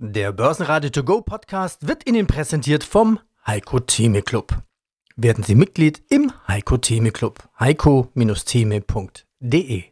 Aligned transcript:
Der 0.00 0.30
Börsenradio 0.30 0.90
To 0.90 1.02
Go 1.02 1.22
Podcast 1.22 1.88
wird 1.88 2.08
Ihnen 2.08 2.28
präsentiert 2.28 2.84
vom 2.84 3.18
Heiko 3.44 3.80
Theme 3.80 4.22
Club. 4.22 4.56
Werden 5.16 5.42
Sie 5.42 5.56
Mitglied 5.56 6.04
im 6.08 6.30
Heiko 6.46 6.76
Theme 6.76 7.10
Club. 7.10 7.40
heiko-theme.de 7.58 9.82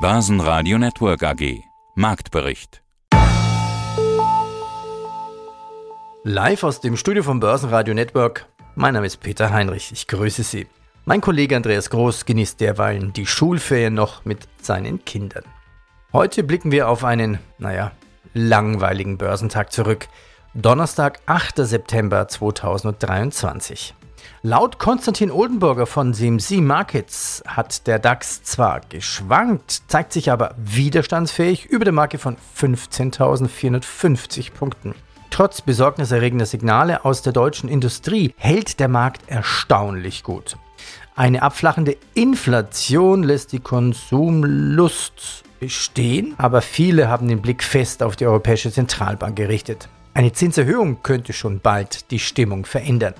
Börsenradio 0.00 0.78
Network 0.78 1.24
AG 1.24 1.64
Marktbericht 1.96 2.84
Live 6.22 6.62
aus 6.62 6.80
dem 6.80 6.96
Studio 6.96 7.24
vom 7.24 7.40
Börsenradio 7.40 7.94
Network. 7.94 8.46
Mein 8.76 8.94
Name 8.94 9.08
ist 9.08 9.16
Peter 9.16 9.50
Heinrich. 9.50 9.90
Ich 9.90 10.06
grüße 10.06 10.44
Sie. 10.44 10.68
Mein 11.08 11.22
Kollege 11.22 11.56
Andreas 11.56 11.88
Groß 11.88 12.26
genießt 12.26 12.60
derweilen 12.60 13.14
die 13.14 13.24
Schulferien 13.24 13.94
noch 13.94 14.26
mit 14.26 14.46
seinen 14.60 15.06
Kindern. 15.06 15.44
Heute 16.12 16.44
blicken 16.44 16.70
wir 16.70 16.86
auf 16.86 17.02
einen, 17.02 17.38
naja, 17.56 17.92
langweiligen 18.34 19.16
Börsentag 19.16 19.72
zurück. 19.72 20.06
Donnerstag, 20.52 21.20
8. 21.24 21.66
September 21.66 22.28
2023. 22.28 23.94
Laut 24.42 24.78
Konstantin 24.78 25.30
Oldenburger 25.30 25.86
von 25.86 26.12
CMC 26.12 26.60
Markets 26.60 27.42
hat 27.46 27.86
der 27.86 27.98
DAX 27.98 28.42
zwar 28.42 28.82
geschwankt, 28.86 29.84
zeigt 29.88 30.12
sich 30.12 30.30
aber 30.30 30.54
widerstandsfähig 30.58 31.64
über 31.64 31.86
der 31.86 31.94
Marke 31.94 32.18
von 32.18 32.36
15.450 32.60 34.52
Punkten. 34.52 34.94
Trotz 35.30 35.62
besorgniserregender 35.62 36.44
Signale 36.44 37.06
aus 37.06 37.22
der 37.22 37.32
deutschen 37.32 37.70
Industrie 37.70 38.34
hält 38.36 38.78
der 38.78 38.88
Markt 38.88 39.22
erstaunlich 39.26 40.22
gut. 40.22 40.58
Eine 41.18 41.42
abflachende 41.42 41.96
Inflation 42.14 43.24
lässt 43.24 43.50
die 43.50 43.58
Konsumlust 43.58 45.42
bestehen, 45.58 46.36
aber 46.38 46.62
viele 46.62 47.08
haben 47.08 47.26
den 47.26 47.42
Blick 47.42 47.64
fest 47.64 48.04
auf 48.04 48.14
die 48.14 48.24
Europäische 48.24 48.70
Zentralbank 48.70 49.34
gerichtet. 49.34 49.88
Eine 50.14 50.32
Zinserhöhung 50.32 51.02
könnte 51.02 51.32
schon 51.32 51.58
bald 51.58 52.12
die 52.12 52.20
Stimmung 52.20 52.64
verändern. 52.66 53.14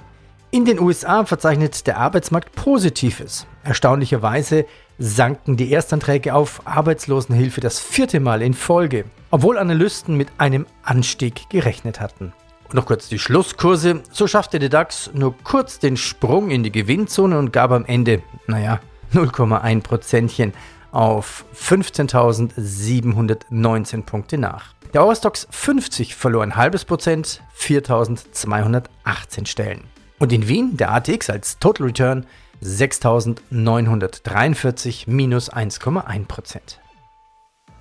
In 0.52 0.64
den 0.64 0.78
USA 0.78 1.24
verzeichnet 1.24 1.88
der 1.88 1.98
Arbeitsmarkt 1.98 2.54
Positives. 2.54 3.48
Erstaunlicherweise 3.64 4.64
sanken 5.00 5.56
die 5.56 5.72
Erstanträge 5.72 6.34
auf 6.34 6.62
Arbeitslosenhilfe 6.66 7.60
das 7.60 7.80
vierte 7.80 8.20
Mal 8.20 8.42
in 8.42 8.54
Folge, 8.54 9.06
obwohl 9.32 9.58
Analysten 9.58 10.16
mit 10.16 10.28
einem 10.38 10.66
Anstieg 10.84 11.50
gerechnet 11.50 11.98
hatten. 11.98 12.32
Und 12.68 12.74
noch 12.74 12.86
kurz 12.86 13.08
die 13.08 13.18
Schlusskurse. 13.18 14.02
So 14.12 14.26
schaffte 14.26 14.58
der 14.58 14.68
DAX 14.68 15.10
nur 15.14 15.34
kurz 15.42 15.78
den 15.78 15.96
Sprung 15.96 16.50
in 16.50 16.62
die 16.62 16.72
Gewinnzone 16.72 17.38
und 17.38 17.50
gab 17.52 17.70
am 17.70 17.86
Ende, 17.86 18.22
naja, 18.46 18.80
0,1 19.14 19.82
Prozentchen 19.82 20.52
auf 20.92 21.46
15.719 21.54 24.02
Punkte 24.02 24.36
nach. 24.36 24.74
Der 24.92 25.02
Eurostox 25.02 25.48
50 25.50 26.14
verlor 26.14 26.42
ein 26.42 26.56
halbes 26.56 26.84
Prozent, 26.84 27.40
4.218 27.58 29.46
Stellen. 29.46 29.84
Und 30.18 30.30
in 30.32 30.48
Wien 30.48 30.76
der 30.76 30.92
ATX 30.92 31.30
als 31.30 31.58
Total 31.58 31.86
Return 31.86 32.26
6.943 32.62 35.04
minus 35.06 35.50
1,1 35.52 36.26
Prozent. 36.26 36.80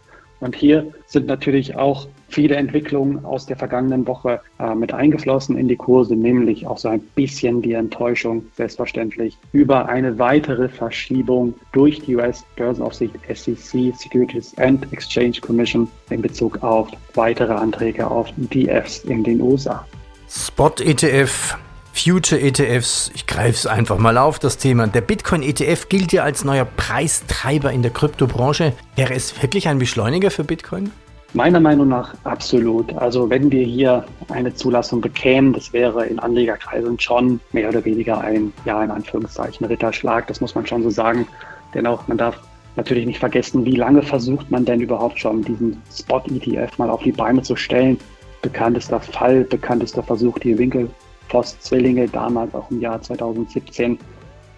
Und 0.42 0.56
hier 0.56 0.92
sind 1.06 1.28
natürlich 1.28 1.76
auch 1.76 2.08
viele 2.28 2.56
Entwicklungen 2.56 3.24
aus 3.24 3.46
der 3.46 3.56
vergangenen 3.56 4.08
Woche 4.08 4.40
äh, 4.58 4.74
mit 4.74 4.92
eingeflossen 4.92 5.56
in 5.56 5.68
die 5.68 5.76
Kurse, 5.76 6.16
nämlich 6.16 6.66
auch 6.66 6.78
so 6.78 6.88
ein 6.88 6.98
bisschen 7.14 7.62
die 7.62 7.74
Enttäuschung, 7.74 8.44
selbstverständlich, 8.56 9.38
über 9.52 9.88
eine 9.88 10.18
weitere 10.18 10.68
Verschiebung 10.68 11.54
durch 11.70 12.00
die 12.00 12.16
US-Börsenaufsicht 12.16 13.14
SEC, 13.32 13.94
Securities 13.96 14.52
and 14.58 14.92
Exchange 14.92 15.38
Commission, 15.40 15.86
in 16.10 16.20
Bezug 16.20 16.60
auf 16.64 16.88
weitere 17.14 17.52
Anträge 17.52 18.04
auf 18.04 18.28
ETFs 18.50 19.04
in 19.04 19.22
den 19.22 19.40
USA. 19.40 19.86
Spot 20.28 20.72
ETF 20.80 21.56
Future 21.92 22.40
ETFs, 22.40 23.10
ich 23.14 23.26
greife 23.26 23.50
es 23.50 23.66
einfach 23.66 23.98
mal 23.98 24.16
auf, 24.16 24.38
das 24.38 24.56
Thema. 24.56 24.86
Der 24.86 25.02
Bitcoin 25.02 25.42
ETF 25.42 25.88
gilt 25.88 26.12
ja 26.12 26.24
als 26.24 26.44
neuer 26.44 26.64
Preistreiber 26.64 27.70
in 27.70 27.82
der 27.82 27.90
Kryptobranche. 27.90 28.72
Wäre 28.96 29.14
es 29.14 29.40
wirklich 29.42 29.68
ein 29.68 29.78
Beschleuniger 29.78 30.30
für 30.30 30.42
Bitcoin? 30.42 30.90
Meiner 31.34 31.60
Meinung 31.60 31.88
nach 31.88 32.14
absolut. 32.24 32.92
Also 32.94 33.28
wenn 33.30 33.50
wir 33.50 33.64
hier 33.64 34.04
eine 34.28 34.54
Zulassung 34.54 35.00
bekämen, 35.00 35.52
das 35.52 35.72
wäre 35.72 36.06
in 36.06 36.18
Anlegerkreisen 36.18 36.98
schon 36.98 37.40
mehr 37.52 37.68
oder 37.68 37.84
weniger 37.84 38.20
ein, 38.20 38.52
ja, 38.64 38.82
in 38.82 38.90
Anführungszeichen, 38.90 39.66
Ritterschlag. 39.66 40.26
Das 40.26 40.40
muss 40.40 40.54
man 40.54 40.66
schon 40.66 40.82
so 40.82 40.90
sagen. 40.90 41.26
Denn 41.74 41.86
auch 41.86 42.06
man 42.08 42.18
darf 42.18 42.38
natürlich 42.76 43.06
nicht 43.06 43.18
vergessen, 43.18 43.64
wie 43.64 43.76
lange 43.76 44.02
versucht 44.02 44.50
man 44.50 44.64
denn 44.64 44.80
überhaupt 44.80 45.18
schon, 45.18 45.42
diesen 45.42 45.80
Spot-ETF 45.90 46.78
mal 46.78 46.90
auf 46.90 47.02
die 47.02 47.12
Beine 47.12 47.42
zu 47.42 47.54
stellen. 47.54 47.98
Bekanntester 48.40 49.00
Fall, 49.00 49.44
bekanntester 49.44 50.02
Versuch, 50.02 50.38
die 50.38 50.58
Winkel 50.58 50.90
Post-Zwillinge, 51.32 52.08
damals 52.08 52.54
auch 52.54 52.70
im 52.70 52.80
Jahr 52.80 53.00
2017, 53.00 53.98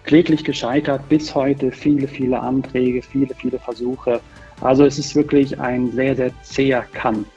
kläglich 0.03 0.43
gescheitert. 0.43 1.07
Bis 1.07 1.33
heute 1.33 1.71
viele, 1.71 2.05
viele 2.05 2.37
Anträge, 2.37 3.01
viele, 3.01 3.33
viele 3.33 3.57
Versuche. 3.59 4.19
Also 4.59 4.83
es 4.83 4.99
ist 4.99 5.15
wirklich 5.15 5.57
ein 5.57 5.91
sehr, 5.93 6.17
sehr 6.17 6.31
zäher 6.43 6.81
Kampf. 6.93 7.27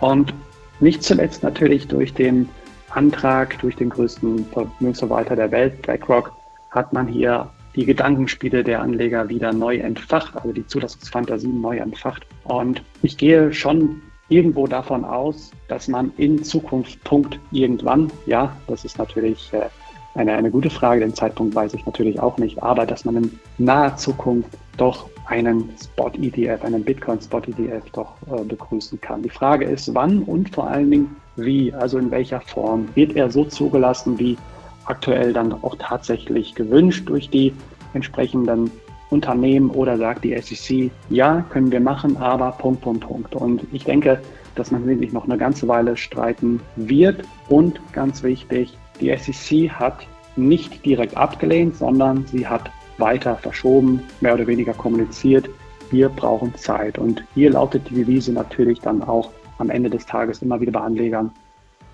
Und 0.00 0.34
nicht 0.80 1.02
zuletzt 1.02 1.42
natürlich 1.42 1.88
durch 1.88 2.12
den 2.12 2.46
Antrag, 2.90 3.58
durch 3.60 3.74
den 3.74 3.88
größten 3.88 4.44
Vermögensverwalter 4.52 5.34
der 5.34 5.50
Welt, 5.50 5.80
BlackRock, 5.80 6.32
hat 6.70 6.92
man 6.92 7.08
hier 7.08 7.48
die 7.74 7.86
Gedankenspiele 7.86 8.62
der 8.62 8.82
Anleger 8.82 9.30
wieder 9.30 9.52
neu 9.52 9.76
entfacht, 9.78 10.36
also 10.36 10.52
die 10.52 10.66
Zulassungsfantasien 10.66 11.58
neu 11.58 11.78
entfacht. 11.78 12.26
Und 12.44 12.82
ich 13.00 13.16
gehe 13.16 13.52
schon 13.54 14.02
irgendwo 14.28 14.66
davon 14.66 15.04
aus, 15.04 15.50
dass 15.68 15.88
man 15.88 16.12
in 16.16 16.42
Zukunft 16.42 17.02
Punkt 17.04 17.38
irgendwann, 17.50 18.10
ja, 18.26 18.56
das 18.66 18.84
ist 18.84 18.98
natürlich 18.98 19.52
äh, 19.52 19.68
eine, 20.14 20.34
eine 20.34 20.50
gute 20.50 20.70
Frage, 20.70 21.00
den 21.00 21.14
Zeitpunkt 21.14 21.54
weiß 21.54 21.74
ich 21.74 21.84
natürlich 21.84 22.20
auch 22.20 22.38
nicht, 22.38 22.62
aber 22.62 22.86
dass 22.86 23.04
man 23.04 23.16
in 23.16 23.38
naher 23.58 23.96
Zukunft 23.96 24.50
doch 24.76 25.08
einen 25.26 25.70
Spot-ETF, 25.82 26.64
einen 26.64 26.84
Bitcoin-Spot-ETF 26.84 27.90
doch 27.92 28.14
äh, 28.30 28.44
begrüßen 28.44 29.00
kann. 29.00 29.22
Die 29.22 29.30
Frage 29.30 29.64
ist, 29.64 29.94
wann 29.94 30.22
und 30.22 30.54
vor 30.54 30.68
allen 30.68 30.90
Dingen 30.90 31.16
wie, 31.36 31.72
also 31.72 31.98
in 31.98 32.10
welcher 32.10 32.40
Form. 32.40 32.88
Wird 32.94 33.16
er 33.16 33.30
so 33.30 33.44
zugelassen, 33.44 34.18
wie 34.18 34.36
aktuell 34.84 35.32
dann 35.32 35.52
auch 35.52 35.76
tatsächlich 35.78 36.54
gewünscht 36.54 37.08
durch 37.08 37.30
die 37.30 37.52
entsprechenden 37.94 38.70
Unternehmen 39.14 39.70
oder 39.70 39.96
sagt 39.96 40.24
die 40.24 40.36
SEC, 40.36 40.90
ja, 41.08 41.44
können 41.50 41.70
wir 41.70 41.80
machen, 41.80 42.16
aber 42.16 42.50
Punkt, 42.52 42.82
Punkt, 42.82 43.06
Punkt. 43.06 43.34
Und 43.34 43.64
ich 43.72 43.84
denke, 43.84 44.20
dass 44.56 44.70
man 44.70 44.84
sich 44.84 45.12
noch 45.12 45.24
eine 45.24 45.38
ganze 45.38 45.66
Weile 45.68 45.96
streiten 45.96 46.60
wird. 46.76 47.22
Und 47.48 47.80
ganz 47.92 48.22
wichtig, 48.22 48.76
die 49.00 49.16
SEC 49.16 49.70
hat 49.70 50.06
nicht 50.36 50.84
direkt 50.84 51.16
abgelehnt, 51.16 51.76
sondern 51.76 52.26
sie 52.26 52.46
hat 52.46 52.70
weiter 52.98 53.36
verschoben, 53.36 54.02
mehr 54.20 54.34
oder 54.34 54.46
weniger 54.46 54.72
kommuniziert. 54.74 55.48
Wir 55.90 56.08
brauchen 56.08 56.54
Zeit. 56.56 56.98
Und 56.98 57.24
hier 57.34 57.50
lautet 57.50 57.88
die 57.88 57.94
Devise 57.94 58.32
natürlich 58.32 58.80
dann 58.80 59.02
auch 59.02 59.30
am 59.58 59.70
Ende 59.70 59.90
des 59.90 60.06
Tages 60.06 60.42
immer 60.42 60.60
wieder 60.60 60.72
bei 60.72 60.80
Anlegern, 60.80 61.30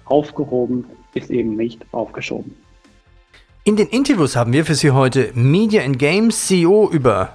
aufgehoben 0.06 0.86
ist 1.14 1.30
eben 1.30 1.56
nicht 1.56 1.84
aufgeschoben. 1.92 2.56
In 3.70 3.76
den 3.76 3.86
Interviews 3.86 4.34
haben 4.34 4.52
wir 4.52 4.64
für 4.64 4.74
Sie 4.74 4.90
heute 4.90 5.30
Media 5.34 5.84
and 5.84 5.96
Games 5.96 6.48
CEO 6.48 6.90
über 6.90 7.34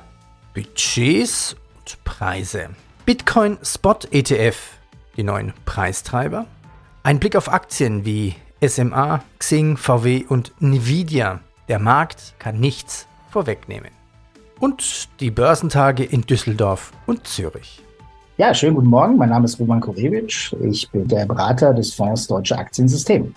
Budgets 0.53 1.55
und 1.77 2.03
Preise. 2.03 2.71
Bitcoin 3.05 3.57
Spot 3.63 3.99
ETF, 4.11 4.57
die 5.15 5.23
neuen 5.23 5.53
Preistreiber. 5.63 6.45
Ein 7.03 7.21
Blick 7.21 7.37
auf 7.37 7.47
Aktien 7.47 8.03
wie 8.03 8.35
SMA, 8.61 9.23
Xing, 9.39 9.77
VW 9.77 10.25
und 10.27 10.51
Nvidia. 10.59 11.39
Der 11.69 11.79
Markt 11.79 12.33
kann 12.37 12.59
nichts 12.59 13.07
vorwegnehmen. 13.29 13.91
Und 14.59 15.07
die 15.21 15.31
Börsentage 15.31 16.03
in 16.03 16.23
Düsseldorf 16.23 16.91
und 17.05 17.25
Zürich. 17.25 17.81
Ja, 18.35 18.53
schönen 18.53 18.75
guten 18.75 18.89
Morgen. 18.89 19.15
Mein 19.15 19.29
Name 19.29 19.45
ist 19.45 19.57
Roman 19.57 19.79
Korewitsch. 19.79 20.51
Ich 20.61 20.89
bin 20.89 21.07
der 21.07 21.27
Berater 21.27 21.73
des 21.73 21.93
Fonds 21.93 22.27
Deutsche 22.27 22.57
Aktiensystem. 22.57 23.33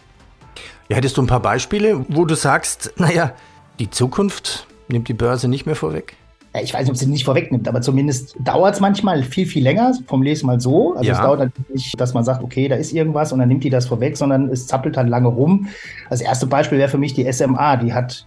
Ja, 0.89 0.97
hättest 0.97 1.17
du 1.17 1.23
ein 1.23 1.27
paar 1.27 1.43
Beispiele, 1.43 2.05
wo 2.09 2.25
du 2.25 2.35
sagst, 2.35 2.95
naja, 2.97 3.33
die 3.79 3.91
Zukunft 3.91 4.67
nimmt 4.89 5.09
die 5.09 5.15
Börse 5.15 5.49
nicht 5.49 5.67
mehr 5.67 5.77
vorweg? 5.77 6.17
ich 6.63 6.75
weiß 6.75 6.81
nicht, 6.81 6.91
ob 6.91 6.97
sie 6.97 7.07
nicht 7.07 7.25
vorwegnimmt, 7.25 7.69
aber 7.69 7.81
zumindest 7.83 8.35
dauert 8.41 8.75
es 8.75 8.81
manchmal 8.81 9.23
viel, 9.23 9.47
viel 9.47 9.63
länger. 9.63 9.93
Vom 10.07 10.23
Lesen 10.23 10.47
mal 10.47 10.61
so. 10.61 10.95
Also 10.95 11.05
ja. 11.05 11.15
es 11.15 11.21
dauert 11.21 11.41
halt 11.41 11.53
nicht, 11.71 12.01
dass 12.01 12.15
man 12.15 12.25
sagt, 12.25 12.43
okay, 12.43 12.67
da 12.67 12.75
ist 12.75 12.93
irgendwas 12.93 13.33
und 13.33 13.39
dann 13.39 13.49
nimmt 13.49 13.63
die 13.63 13.71
das 13.71 13.87
vorweg, 13.87 14.17
sondern 14.17 14.49
es 14.49 14.67
zappelt 14.67 14.97
halt 14.97 15.09
lange 15.09 15.29
rum. 15.29 15.69
Das 16.11 16.21
erste 16.21 16.47
Beispiel 16.47 16.79
wäre 16.79 16.89
für 16.89 16.99
mich 16.99 17.15
die 17.15 17.31
SMA. 17.33 17.77
Die 17.77 17.93
hat 17.93 18.27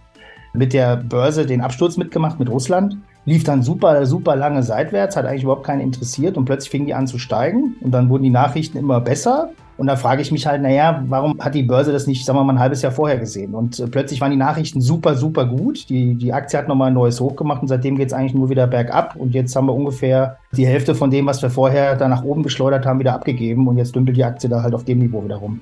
mit 0.54 0.72
der 0.72 0.96
Börse 0.96 1.44
den 1.44 1.60
Absturz 1.60 1.96
mitgemacht 1.96 2.38
mit 2.38 2.48
Russland 2.48 2.96
lief 3.24 3.44
dann 3.44 3.62
super, 3.62 4.04
super 4.06 4.36
lange 4.36 4.62
seitwärts, 4.62 5.16
hat 5.16 5.26
eigentlich 5.26 5.44
überhaupt 5.44 5.64
keinen 5.64 5.80
interessiert 5.80 6.36
und 6.36 6.44
plötzlich 6.44 6.70
fingen 6.70 6.86
die 6.86 6.94
an 6.94 7.06
zu 7.06 7.18
steigen 7.18 7.76
und 7.80 7.92
dann 7.92 8.08
wurden 8.08 8.24
die 8.24 8.30
Nachrichten 8.30 8.78
immer 8.78 9.00
besser. 9.00 9.50
Und 9.82 9.88
da 9.88 9.96
frage 9.96 10.22
ich 10.22 10.30
mich 10.30 10.46
halt, 10.46 10.62
naja, 10.62 11.02
warum 11.08 11.36
hat 11.40 11.56
die 11.56 11.64
Börse 11.64 11.90
das 11.90 12.06
nicht, 12.06 12.24
sagen 12.24 12.38
wir 12.38 12.44
mal, 12.44 12.52
ein 12.52 12.60
halbes 12.60 12.82
Jahr 12.82 12.92
vorher 12.92 13.18
gesehen? 13.18 13.52
Und 13.52 13.80
äh, 13.80 13.88
plötzlich 13.88 14.20
waren 14.20 14.30
die 14.30 14.36
Nachrichten 14.36 14.80
super, 14.80 15.16
super 15.16 15.44
gut. 15.44 15.88
Die, 15.88 16.14
die 16.14 16.32
Aktie 16.32 16.56
hat 16.56 16.68
nochmal 16.68 16.92
ein 16.92 16.94
neues 16.94 17.20
Hoch 17.20 17.34
gemacht 17.34 17.62
und 17.62 17.66
seitdem 17.66 17.96
geht 17.96 18.06
es 18.06 18.12
eigentlich 18.12 18.32
nur 18.32 18.48
wieder 18.48 18.68
bergab. 18.68 19.16
Und 19.16 19.34
jetzt 19.34 19.56
haben 19.56 19.66
wir 19.66 19.74
ungefähr 19.74 20.36
die 20.52 20.68
Hälfte 20.68 20.94
von 20.94 21.10
dem, 21.10 21.26
was 21.26 21.42
wir 21.42 21.50
vorher 21.50 21.96
da 21.96 22.06
nach 22.06 22.22
oben 22.22 22.44
geschleudert 22.44 22.86
haben, 22.86 23.00
wieder 23.00 23.12
abgegeben. 23.12 23.66
Und 23.66 23.76
jetzt 23.76 23.96
dümpelt 23.96 24.16
die 24.16 24.22
Aktie 24.22 24.48
da 24.48 24.62
halt 24.62 24.72
auf 24.72 24.84
dem 24.84 25.00
Niveau 25.00 25.24
wieder 25.24 25.38
rum. 25.38 25.60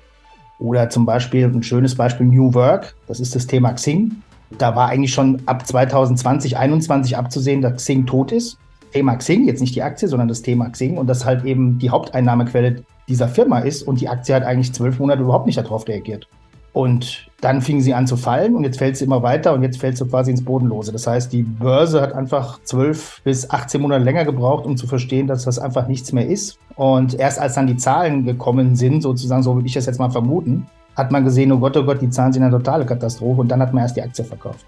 Oder 0.58 0.90
zum 0.90 1.06
Beispiel 1.06 1.46
ein 1.46 1.62
schönes 1.62 1.94
Beispiel 1.94 2.26
New 2.26 2.52
Work, 2.52 2.94
das 3.08 3.20
ist 3.20 3.34
das 3.34 3.46
Thema 3.46 3.73
Xing. 3.73 4.16
Da 4.58 4.76
war 4.76 4.90
eigentlich 4.90 5.14
schon 5.14 5.40
ab 5.46 5.66
2020, 5.66 6.50
2021 6.50 7.16
abzusehen, 7.16 7.62
dass 7.62 7.76
Xing 7.76 8.05
tot 8.05 8.32
ist. 8.32 8.58
Thema 8.93 9.16
Xing, 9.16 9.46
jetzt 9.46 9.62
nicht 9.62 9.75
die 9.75 9.82
Aktie, 9.82 10.08
sondern 10.08 10.28
das 10.28 10.43
Thema 10.43 10.69
Xing 10.69 10.99
und 10.99 11.06
das 11.06 11.25
halt 11.25 11.46
eben 11.46 11.78
die 11.78 11.88
Haupteinnahmequelle 11.88 12.84
dieser 13.11 13.29
Firma 13.29 13.59
ist 13.59 13.83
und 13.83 14.01
die 14.01 14.09
Aktie 14.09 14.35
hat 14.35 14.45
eigentlich 14.45 14.73
zwölf 14.73 14.99
Monate 14.99 15.23
überhaupt 15.23 15.47
nicht 15.47 15.59
darauf 15.59 15.87
reagiert. 15.87 16.29
Und 16.73 17.29
dann 17.41 17.62
fingen 17.62 17.81
sie 17.81 17.95
an 17.95 18.07
zu 18.07 18.17
fallen 18.17 18.55
und 18.55 18.62
jetzt 18.62 18.79
fällt 18.79 18.97
sie 18.97 19.05
immer 19.05 19.23
weiter 19.25 19.53
und 19.53 19.62
jetzt 19.62 19.81
fällt 19.81 19.99
sie 19.99 20.07
quasi 20.07 20.31
ins 20.31 20.45
Bodenlose. 20.45 20.93
Das 20.93 21.07
heißt, 21.07 21.33
die 21.33 21.43
Börse 21.43 22.01
hat 22.01 22.12
einfach 22.12 22.61
zwölf 22.62 23.21
bis 23.25 23.51
18 23.51 23.81
Monate 23.81 24.05
länger 24.05 24.25
gebraucht, 24.25 24.67
um 24.67 24.77
zu 24.77 24.87
verstehen, 24.87 25.27
dass 25.27 25.45
das 25.45 25.59
einfach 25.59 25.89
nichts 25.89 26.12
mehr 26.12 26.29
ist. 26.29 26.59
Und 26.77 27.15
erst 27.15 27.41
als 27.41 27.55
dann 27.55 27.67
die 27.67 27.77
Zahlen 27.77 28.25
gekommen 28.25 28.77
sind, 28.77 29.03
sozusagen, 29.03 29.43
so 29.43 29.57
würde 29.57 29.67
ich 29.67 29.75
das 29.75 29.87
jetzt 29.87 29.99
mal 29.99 30.11
vermuten, 30.11 30.67
hat 30.95 31.11
man 31.11 31.25
gesehen, 31.25 31.51
oh 31.51 31.59
Gott, 31.59 31.77
oh 31.77 31.85
Gott, 31.85 32.01
die 32.01 32.11
Zahlen 32.11 32.33
sind 32.33 32.45
eine 32.45 32.57
totale 32.57 32.87
Katastrophe 32.87 33.41
und 33.41 33.49
dann 33.49 33.61
hat 33.61 33.75
man 33.75 33.83
erst 33.83 33.97
die 33.97 34.03
Aktie 34.03 34.25
verkauft. 34.25 34.65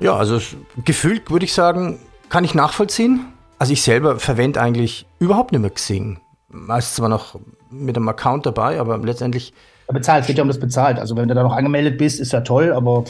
Ja, 0.00 0.16
also 0.16 0.40
gefühlt 0.84 1.30
würde 1.30 1.44
ich 1.44 1.52
sagen, 1.52 1.98
kann 2.28 2.44
ich 2.44 2.54
nachvollziehen. 2.54 3.26
Also 3.60 3.72
ich 3.72 3.82
selber 3.82 4.18
verwende 4.18 4.60
eigentlich 4.60 5.06
überhaupt 5.18 5.52
nicht 5.52 5.60
mehr 5.60 5.70
Xing. 5.70 6.18
Meist 6.50 6.96
zwar 6.96 7.08
noch 7.08 7.38
mit 7.70 7.96
einem 7.96 8.08
Account 8.08 8.46
dabei, 8.46 8.80
aber 8.80 8.98
letztendlich. 8.98 9.52
Bezahlt, 9.90 10.22
es 10.22 10.26
geht 10.26 10.36
ja 10.36 10.42
um 10.42 10.48
das 10.48 10.60
bezahlt. 10.60 10.98
Also 10.98 11.16
wenn 11.16 11.28
du 11.28 11.34
da 11.34 11.42
noch 11.42 11.54
angemeldet 11.54 11.96
bist, 11.96 12.20
ist 12.20 12.32
ja 12.32 12.42
toll, 12.42 12.72
aber 12.72 13.04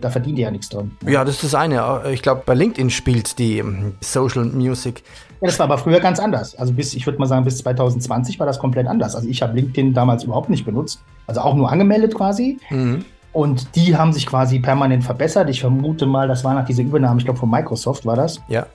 da 0.00 0.08
verdient 0.08 0.38
ihr 0.38 0.44
ja 0.44 0.50
nichts 0.52 0.68
dran. 0.68 0.96
Ja, 1.04 1.24
das 1.24 1.36
ist 1.36 1.44
das 1.44 1.54
eine. 1.56 2.02
Ich 2.12 2.22
glaube, 2.22 2.42
bei 2.46 2.54
LinkedIn 2.54 2.90
spielt 2.90 3.40
die 3.40 3.58
ähm, 3.58 3.94
Social 4.00 4.44
Music. 4.44 5.02
Ja, 5.40 5.48
das 5.48 5.58
war 5.58 5.64
aber 5.64 5.78
früher 5.78 5.98
ganz 5.98 6.20
anders. 6.20 6.54
Also 6.54 6.72
bis, 6.72 6.94
ich 6.94 7.06
würde 7.06 7.18
mal 7.18 7.26
sagen, 7.26 7.44
bis 7.44 7.58
2020 7.58 8.38
war 8.38 8.46
das 8.46 8.60
komplett 8.60 8.86
anders. 8.86 9.16
Also 9.16 9.28
ich 9.28 9.42
habe 9.42 9.54
LinkedIn 9.54 9.94
damals 9.94 10.22
überhaupt 10.22 10.48
nicht 10.48 10.64
benutzt. 10.64 11.02
Also 11.26 11.40
auch 11.40 11.56
nur 11.56 11.70
angemeldet 11.70 12.14
quasi. 12.14 12.58
Mhm. 12.70 13.04
Und 13.32 13.74
die 13.74 13.96
haben 13.96 14.12
sich 14.12 14.26
quasi 14.26 14.60
permanent 14.60 15.02
verbessert. 15.02 15.48
Ich 15.50 15.60
vermute 15.60 16.06
mal, 16.06 16.28
das 16.28 16.44
war 16.44 16.54
nach 16.54 16.66
dieser 16.66 16.82
Übernahme, 16.82 17.18
ich 17.18 17.24
glaube 17.24 17.40
von 17.40 17.50
Microsoft 17.50 18.06
war 18.06 18.14
das. 18.14 18.40
Ja. 18.48 18.66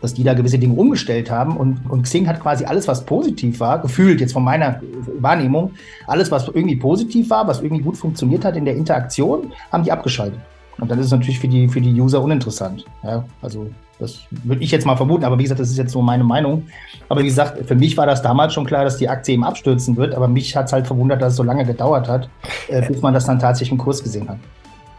Dass 0.00 0.14
die 0.14 0.24
da 0.24 0.34
gewisse 0.34 0.58
Dinge 0.58 0.74
umgestellt 0.74 1.30
haben. 1.30 1.56
Und, 1.56 1.78
und 1.88 2.02
Xing 2.02 2.26
hat 2.26 2.40
quasi 2.40 2.64
alles, 2.64 2.88
was 2.88 3.04
positiv 3.04 3.60
war, 3.60 3.80
gefühlt 3.80 4.20
jetzt 4.20 4.32
von 4.32 4.44
meiner 4.44 4.80
Wahrnehmung, 5.18 5.72
alles, 6.06 6.30
was 6.30 6.48
irgendwie 6.48 6.76
positiv 6.76 7.30
war, 7.30 7.46
was 7.46 7.60
irgendwie 7.60 7.82
gut 7.82 7.96
funktioniert 7.96 8.44
hat 8.44 8.56
in 8.56 8.64
der 8.64 8.76
Interaktion, 8.76 9.52
haben 9.70 9.84
die 9.84 9.92
abgeschaltet. 9.92 10.40
Und 10.78 10.90
dann 10.90 10.98
ist 10.98 11.06
es 11.06 11.12
natürlich 11.12 11.38
für 11.38 11.48
die, 11.48 11.68
für 11.68 11.80
die 11.80 12.00
User 12.00 12.22
uninteressant. 12.22 12.84
Ja, 13.02 13.24
also 13.42 13.70
das 13.98 14.20
würde 14.44 14.64
ich 14.64 14.70
jetzt 14.70 14.86
mal 14.86 14.96
vermuten, 14.96 15.24
aber 15.24 15.38
wie 15.38 15.42
gesagt, 15.42 15.60
das 15.60 15.70
ist 15.70 15.76
jetzt 15.76 15.94
nur 15.94 16.02
meine 16.02 16.24
Meinung. 16.24 16.66
Aber 17.08 17.20
wie 17.20 17.26
gesagt, 17.26 17.66
für 17.66 17.74
mich 17.74 17.96
war 17.98 18.06
das 18.06 18.22
damals 18.22 18.54
schon 18.54 18.64
klar, 18.64 18.84
dass 18.84 18.96
die 18.96 19.08
Aktie 19.08 19.34
eben 19.34 19.44
abstürzen 19.44 19.96
wird, 19.96 20.14
aber 20.14 20.26
mich 20.26 20.56
hat 20.56 20.66
es 20.66 20.72
halt 20.72 20.86
verwundert, 20.86 21.20
dass 21.20 21.34
es 21.34 21.36
so 21.36 21.42
lange 21.42 21.66
gedauert 21.66 22.08
hat, 22.08 22.30
äh, 22.68 22.86
bis 22.86 23.02
man 23.02 23.12
das 23.12 23.26
dann 23.26 23.38
tatsächlich 23.38 23.72
im 23.72 23.78
Kurs 23.78 24.02
gesehen 24.02 24.28
hat. 24.28 24.38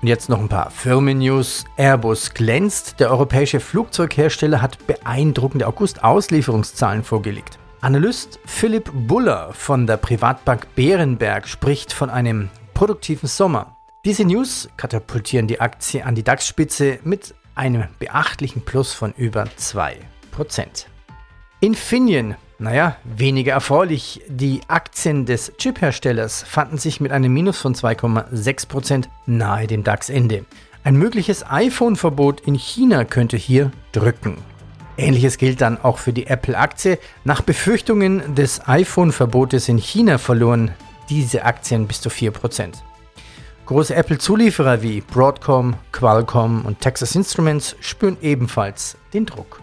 Und 0.02 0.08
jetzt 0.08 0.30
noch 0.30 0.40
ein 0.40 0.50
paar 0.50 0.72
Firmennews. 0.72 1.66
Airbus 1.78 2.34
glänzt. 2.34 3.00
Der 3.00 3.12
europäische 3.12 3.60
Flugzeughersteller 3.60 4.60
hat 4.60 4.88
beeindruckende 4.88 5.68
August-Auslieferungszahlen 5.68 7.04
vorgelegt. 7.04 7.60
Analyst 7.82 8.40
Philipp 8.46 8.92
Buller 8.94 9.54
von 9.54 9.86
der 9.86 9.98
Privatbank 9.98 10.68
Bärenberg 10.76 11.48
spricht 11.48 11.94
von 11.94 12.10
einem 12.10 12.50
produktiven 12.74 13.28
Sommer. 13.28 13.76
Diese 14.04 14.26
News 14.26 14.70
katapultieren 14.76 15.46
die 15.46 15.60
Aktie 15.60 16.04
an 16.04 16.16
die 16.16 16.24
DAX-Spitze 16.24 16.98
mit 17.04 17.36
einem 17.54 17.84
beachtlichen 18.00 18.64
Plus 18.64 18.94
von 18.94 19.14
über 19.18 19.44
2%. 19.44 19.98
Infineon, 21.60 22.36
naja, 22.62 22.96
weniger 23.04 23.54
erfreulich. 23.54 24.22
Die 24.28 24.62
Aktien 24.68 25.26
des 25.26 25.52
Chipherstellers 25.58 26.44
fanden 26.44 26.78
sich 26.78 27.02
mit 27.02 27.12
einem 27.12 27.34
Minus 27.34 27.58
von 27.58 27.74
2,6% 27.74 29.06
nahe 29.26 29.66
dem 29.66 29.84
DAX-Ende. 29.84 30.46
Ein 30.84 30.96
mögliches 30.96 31.44
iPhone-Verbot 31.50 32.42
in 32.42 32.54
China 32.56 33.04
könnte 33.04 33.36
hier 33.36 33.72
drücken. 33.92 34.38
Ähnliches 34.96 35.40
gilt 35.40 35.62
dann 35.62 35.82
auch 35.82 35.98
für 35.98 36.14
die 36.14 36.28
Apple-Aktie. 36.28 37.00
Nach 37.24 37.42
Befürchtungen 37.42 38.36
des 38.36 38.68
iPhone-Verbotes 38.68 39.68
in 39.68 39.78
China 39.78 40.20
verloren 40.20 40.72
diese 41.10 41.44
Aktien 41.44 41.88
bis 41.88 42.02
zu 42.02 42.10
4%. 42.10 42.74
Große 43.66 43.96
Apple-Zulieferer 43.96 44.84
wie 44.84 45.02
Broadcom, 45.02 45.76
Qualcomm 45.92 46.64
und 46.66 46.80
Texas 46.80 47.16
Instruments 47.16 47.76
spüren 47.80 48.18
ebenfalls 48.22 48.98
den 49.14 49.26
Druck. 49.26 49.62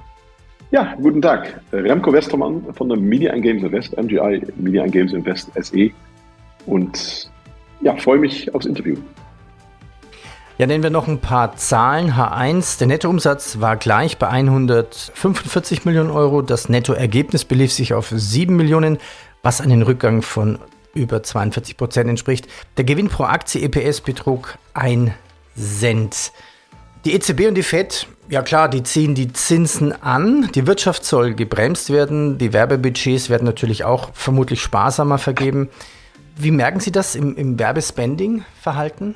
Ja, 0.70 0.94
guten 1.00 1.22
Tag. 1.22 1.60
Remco 1.72 2.12
Westermann 2.12 2.62
von 2.74 2.90
der 2.90 2.98
Media 2.98 3.32
and 3.32 3.42
Games 3.42 3.62
Invest, 3.62 3.96
MGI 3.96 4.42
Media 4.56 4.82
and 4.82 4.92
Games 4.92 5.12
Invest 5.14 5.50
SE. 5.58 5.90
Und 6.66 7.30
ja, 7.80 7.96
freue 7.96 8.18
mich 8.18 8.54
aufs 8.54 8.66
Interview. 8.66 8.96
Ja, 10.58 10.66
nennen 10.66 10.82
wir 10.82 10.90
noch 10.90 11.08
ein 11.08 11.20
paar 11.20 11.56
Zahlen. 11.56 12.12
H1, 12.12 12.78
der 12.80 12.88
Nettoumsatz 12.88 13.60
war 13.60 13.76
gleich 13.76 14.18
bei 14.18 14.28
145 14.28 15.86
Millionen 15.86 16.10
Euro. 16.10 16.42
Das 16.42 16.68
Nettoergebnis 16.68 17.46
belief 17.46 17.72
sich 17.72 17.94
auf 17.94 18.08
7 18.10 18.54
Millionen, 18.54 18.98
was 19.42 19.62
einen 19.62 19.82
Rückgang 19.82 20.20
von 20.20 20.58
über 20.94 21.22
42 21.22 21.78
Prozent 21.78 22.10
entspricht. 22.10 22.46
Der 22.76 22.84
Gewinn 22.84 23.08
pro 23.08 23.24
Aktie 23.24 23.62
EPS 23.62 24.02
betrug 24.02 24.58
1 24.74 25.12
Cent. 25.56 26.32
Die 27.04 27.14
EZB 27.14 27.46
und 27.46 27.54
die 27.54 27.62
FED, 27.62 28.08
ja 28.28 28.42
klar, 28.42 28.68
die 28.68 28.82
ziehen 28.82 29.14
die 29.14 29.32
Zinsen 29.32 29.92
an. 29.92 30.48
Die 30.54 30.66
Wirtschaft 30.66 31.04
soll 31.04 31.34
gebremst 31.34 31.92
werden. 31.92 32.38
Die 32.38 32.52
Werbebudgets 32.52 33.30
werden 33.30 33.44
natürlich 33.44 33.84
auch 33.84 34.10
vermutlich 34.12 34.60
sparsamer 34.60 35.18
vergeben. 35.18 35.68
Wie 36.36 36.50
merken 36.50 36.80
Sie 36.80 36.92
das 36.92 37.14
im, 37.14 37.36
im 37.36 37.58
Werbespending-Verhalten? 37.58 39.14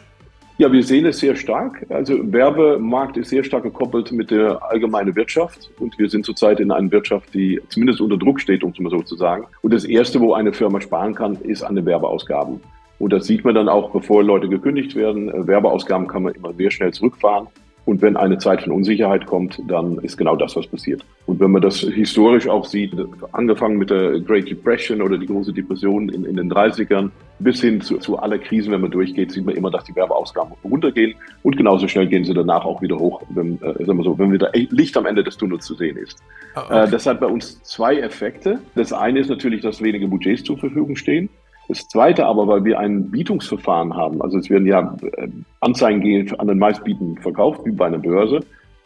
Ja, 0.58 0.70
wir 0.70 0.82
sehen 0.84 1.06
es 1.06 1.18
sehr 1.18 1.34
stark. 1.34 1.86
Also 1.88 2.18
Werbemarkt 2.32 3.16
ist 3.16 3.30
sehr 3.30 3.42
stark 3.42 3.62
gekoppelt 3.62 4.12
mit 4.12 4.30
der 4.30 4.62
allgemeinen 4.62 5.16
Wirtschaft 5.16 5.70
und 5.78 5.98
wir 5.98 6.08
sind 6.08 6.24
zurzeit 6.24 6.60
in 6.60 6.70
einer 6.70 6.90
Wirtschaft, 6.90 7.32
die 7.34 7.60
zumindest 7.68 8.00
unter 8.00 8.16
Druck 8.16 8.40
steht, 8.40 8.62
um 8.62 8.70
es 8.70 8.78
mal 8.78 8.90
so 8.90 9.02
zu 9.02 9.16
sagen. 9.16 9.46
Und 9.62 9.72
das 9.72 9.84
Erste, 9.84 10.20
wo 10.20 10.34
eine 10.34 10.52
Firma 10.52 10.80
sparen 10.80 11.14
kann, 11.14 11.36
ist 11.36 11.62
an 11.62 11.74
den 11.74 11.86
Werbeausgaben. 11.86 12.60
Und 12.98 13.12
das 13.12 13.26
sieht 13.26 13.44
man 13.44 13.54
dann 13.54 13.68
auch, 13.68 13.90
bevor 13.90 14.22
Leute 14.22 14.48
gekündigt 14.48 14.94
werden. 14.94 15.48
Werbeausgaben 15.48 16.06
kann 16.06 16.22
man 16.22 16.34
immer 16.34 16.52
sehr 16.52 16.70
schnell 16.70 16.92
zurückfahren. 16.92 17.48
Und 17.84 18.00
wenn 18.00 18.16
eine 18.16 18.38
Zeit 18.38 18.62
von 18.62 18.72
Unsicherheit 18.72 19.26
kommt, 19.26 19.60
dann 19.66 19.98
ist 19.98 20.16
genau 20.16 20.36
das, 20.36 20.54
was 20.54 20.66
passiert. 20.66 21.04
Und 21.26 21.40
wenn 21.40 21.50
man 21.50 21.62
das 21.62 21.80
historisch 21.80 22.48
auch 22.48 22.64
sieht, 22.64 22.92
angefangen 23.32 23.76
mit 23.76 23.90
der 23.90 24.20
Great 24.20 24.48
Depression 24.48 25.02
oder 25.02 25.18
die 25.18 25.26
große 25.26 25.52
Depression 25.52 26.08
in, 26.08 26.24
in 26.24 26.36
den 26.36 26.52
30ern, 26.52 27.10
bis 27.40 27.60
hin 27.60 27.80
zu, 27.80 27.98
zu 27.98 28.18
aller 28.18 28.38
Krisen, 28.38 28.72
wenn 28.72 28.82
man 28.82 28.90
durchgeht, 28.90 29.32
sieht 29.32 29.44
man 29.44 29.56
immer, 29.56 29.70
dass 29.70 29.84
die 29.84 29.96
Werbeausgaben 29.96 30.52
runtergehen 30.64 31.14
und 31.42 31.56
genauso 31.56 31.88
schnell 31.88 32.06
gehen 32.06 32.24
sie 32.24 32.34
danach 32.34 32.64
auch 32.64 32.80
wieder 32.82 32.96
hoch, 32.96 33.22
wenn, 33.30 33.60
äh, 33.62 33.84
sagen 33.84 33.98
wir 33.98 34.04
so, 34.04 34.18
wenn 34.18 34.32
wieder 34.32 34.50
Licht 34.54 34.96
am 34.96 35.06
Ende 35.06 35.24
des 35.24 35.36
Tunnels 35.36 35.64
zu 35.64 35.74
sehen 35.74 35.96
ist. 35.96 36.22
Oh, 36.54 36.60
okay. 36.60 36.84
äh, 36.84 36.90
das 36.90 37.06
hat 37.06 37.18
bei 37.18 37.26
uns 37.26 37.62
zwei 37.64 37.98
Effekte. 37.98 38.60
Das 38.76 38.92
eine 38.92 39.18
ist 39.18 39.28
natürlich, 39.28 39.62
dass 39.62 39.82
weniger 39.82 40.06
Budgets 40.06 40.44
zur 40.44 40.58
Verfügung 40.58 40.94
stehen. 40.94 41.28
Das 41.72 41.88
Zweite 41.88 42.26
aber, 42.26 42.46
weil 42.46 42.66
wir 42.66 42.78
ein 42.78 43.10
Bietungsverfahren 43.10 43.96
haben, 43.96 44.20
also 44.20 44.36
es 44.36 44.50
werden 44.50 44.66
ja 44.66 44.94
äh, 45.16 45.28
Anzeigen 45.60 46.02
gehen 46.02 46.38
an 46.38 46.46
den 46.46 46.58
Meistbieten 46.58 47.16
verkauft, 47.16 47.62
wie 47.64 47.70
bei 47.70 47.86
einer 47.86 47.96
Börse. 47.96 48.40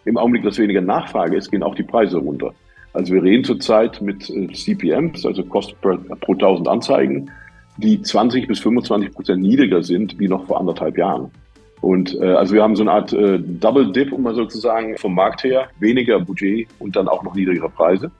Im 0.05 0.17
Augenblick, 0.17 0.45
dass 0.45 0.57
weniger 0.57 0.81
Nachfrage 0.81 1.37
ist, 1.37 1.51
gehen 1.51 1.65
auch 1.65 1.75
die 1.75 1.83
Preise 1.83 2.19
runter. 2.19 2.55
Also 2.93 3.13
wir 3.13 3.25
reden 3.25 3.43
zurzeit 3.43 4.01
mit 4.01 4.31
äh, 4.31 4.47
CPMs, 4.53 5.27
also 5.27 5.43
Kosten 5.43 5.75
pro, 5.83 5.97
pro 6.21 6.35
1000 6.35 6.69
Anzeigen, 6.69 7.29
die 7.77 8.01
20 8.01 8.47
bis 8.47 8.61
25 8.61 9.13
Prozent 9.13 9.43
niedriger 9.43 9.83
sind 9.83 10.17
wie 10.21 10.29
noch 10.29 10.47
vor 10.47 10.61
anderthalb 10.61 10.97
Jahren. 10.97 11.33
Und 11.81 12.15
äh, 12.21 12.35
also 12.35 12.55
wir 12.55 12.63
haben 12.63 12.77
so 12.77 12.85
eine 12.85 12.93
Art 12.93 13.13
äh, 13.13 13.41
Double 13.41 13.91
Dip, 13.91 14.13
um 14.13 14.23
mal 14.23 14.37
sozusagen 14.37 14.97
vom 14.97 15.13
Markt 15.13 15.43
her, 15.43 15.71
weniger 15.81 16.21
Budget 16.21 16.69
und 16.79 16.95
dann 16.95 17.09
auch 17.09 17.25
noch 17.25 17.35
niedrigere 17.35 17.69
Preise. 17.69 18.13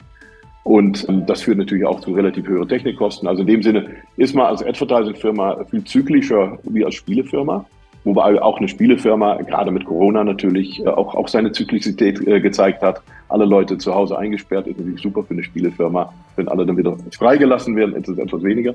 Und 0.67 1.09
ähm, 1.09 1.25
das 1.27 1.43
führt 1.43 1.59
natürlich 1.59 1.87
auch 1.87 2.01
zu 2.01 2.13
relativ 2.13 2.49
höheren 2.49 2.69
Technikkosten. 2.69 3.29
Also 3.29 3.43
in 3.43 3.47
dem 3.47 3.63
Sinne 3.63 3.87
ist 4.17 4.35
man 4.35 4.47
als 4.47 4.65
Advertising-Firma 4.65 5.65
viel 5.71 5.85
zyklischer 5.85 6.59
wie 6.65 6.85
als 6.85 6.97
Spielefirma. 6.97 7.65
Wobei 8.03 8.43
auch 8.43 8.59
eine 8.59 8.67
Spielefirma, 8.67 9.43
gerade 9.43 9.71
mit 9.71 9.85
Corona 9.85 10.25
natürlich, 10.25 10.85
äh, 10.85 10.89
auch, 10.89 11.15
auch 11.15 11.29
seine 11.29 11.53
Zyklizität 11.53 12.21
äh, 12.27 12.41
gezeigt 12.41 12.83
hat. 12.83 13.01
Alle 13.29 13.45
Leute 13.45 13.79
zu 13.79 13.95
Hause 13.95 14.19
eingesperrt 14.19 14.67
ist 14.67 14.79
natürlich 14.81 15.03
super 15.03 15.23
für 15.23 15.35
eine 15.35 15.45
Spielefirma. 15.45 16.13
Wenn 16.35 16.49
alle 16.49 16.67
dann 16.67 16.77
wieder 16.77 16.97
freigelassen 17.17 17.77
werden, 17.77 17.95
ist 17.95 18.09
es 18.09 18.19
etwas 18.19 18.43
weniger. 18.43 18.75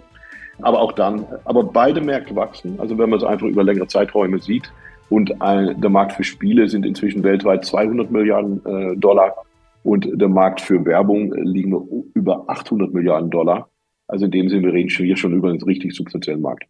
Aber 0.62 0.80
auch 0.80 0.94
dann, 0.94 1.26
aber 1.44 1.62
beide 1.62 2.00
Märkte 2.00 2.34
wachsen. 2.38 2.76
Also 2.78 2.98
wenn 2.98 3.10
man 3.10 3.20
es 3.20 3.26
einfach 3.26 3.48
über 3.48 3.66
längere 3.66 3.88
Zeiträume 3.88 4.40
sieht. 4.40 4.72
Und 5.10 5.42
ein, 5.42 5.82
der 5.82 5.90
Markt 5.90 6.14
für 6.14 6.24
Spiele 6.24 6.70
sind 6.70 6.86
inzwischen 6.86 7.22
weltweit 7.22 7.66
200 7.66 8.10
Milliarden 8.12 8.62
äh, 8.66 8.96
Dollar 8.96 9.36
und 9.84 10.08
der 10.14 10.28
Markt 10.28 10.62
für 10.62 10.86
Werbung 10.86 11.34
liegen 11.34 11.74
über 12.14 12.46
800 12.48 12.94
Milliarden 12.94 13.30
Dollar. 13.30 13.70
Also 14.08 14.26
in 14.26 14.32
dem 14.32 14.50
Sinne, 14.50 14.68
wir 14.68 14.74
reden 14.74 14.90
hier 14.90 15.18
schon 15.18 15.34
über 15.34 15.50
einen 15.50 15.62
richtig 15.62 15.96
substanziellen 15.96 16.42
Markt. 16.42 16.66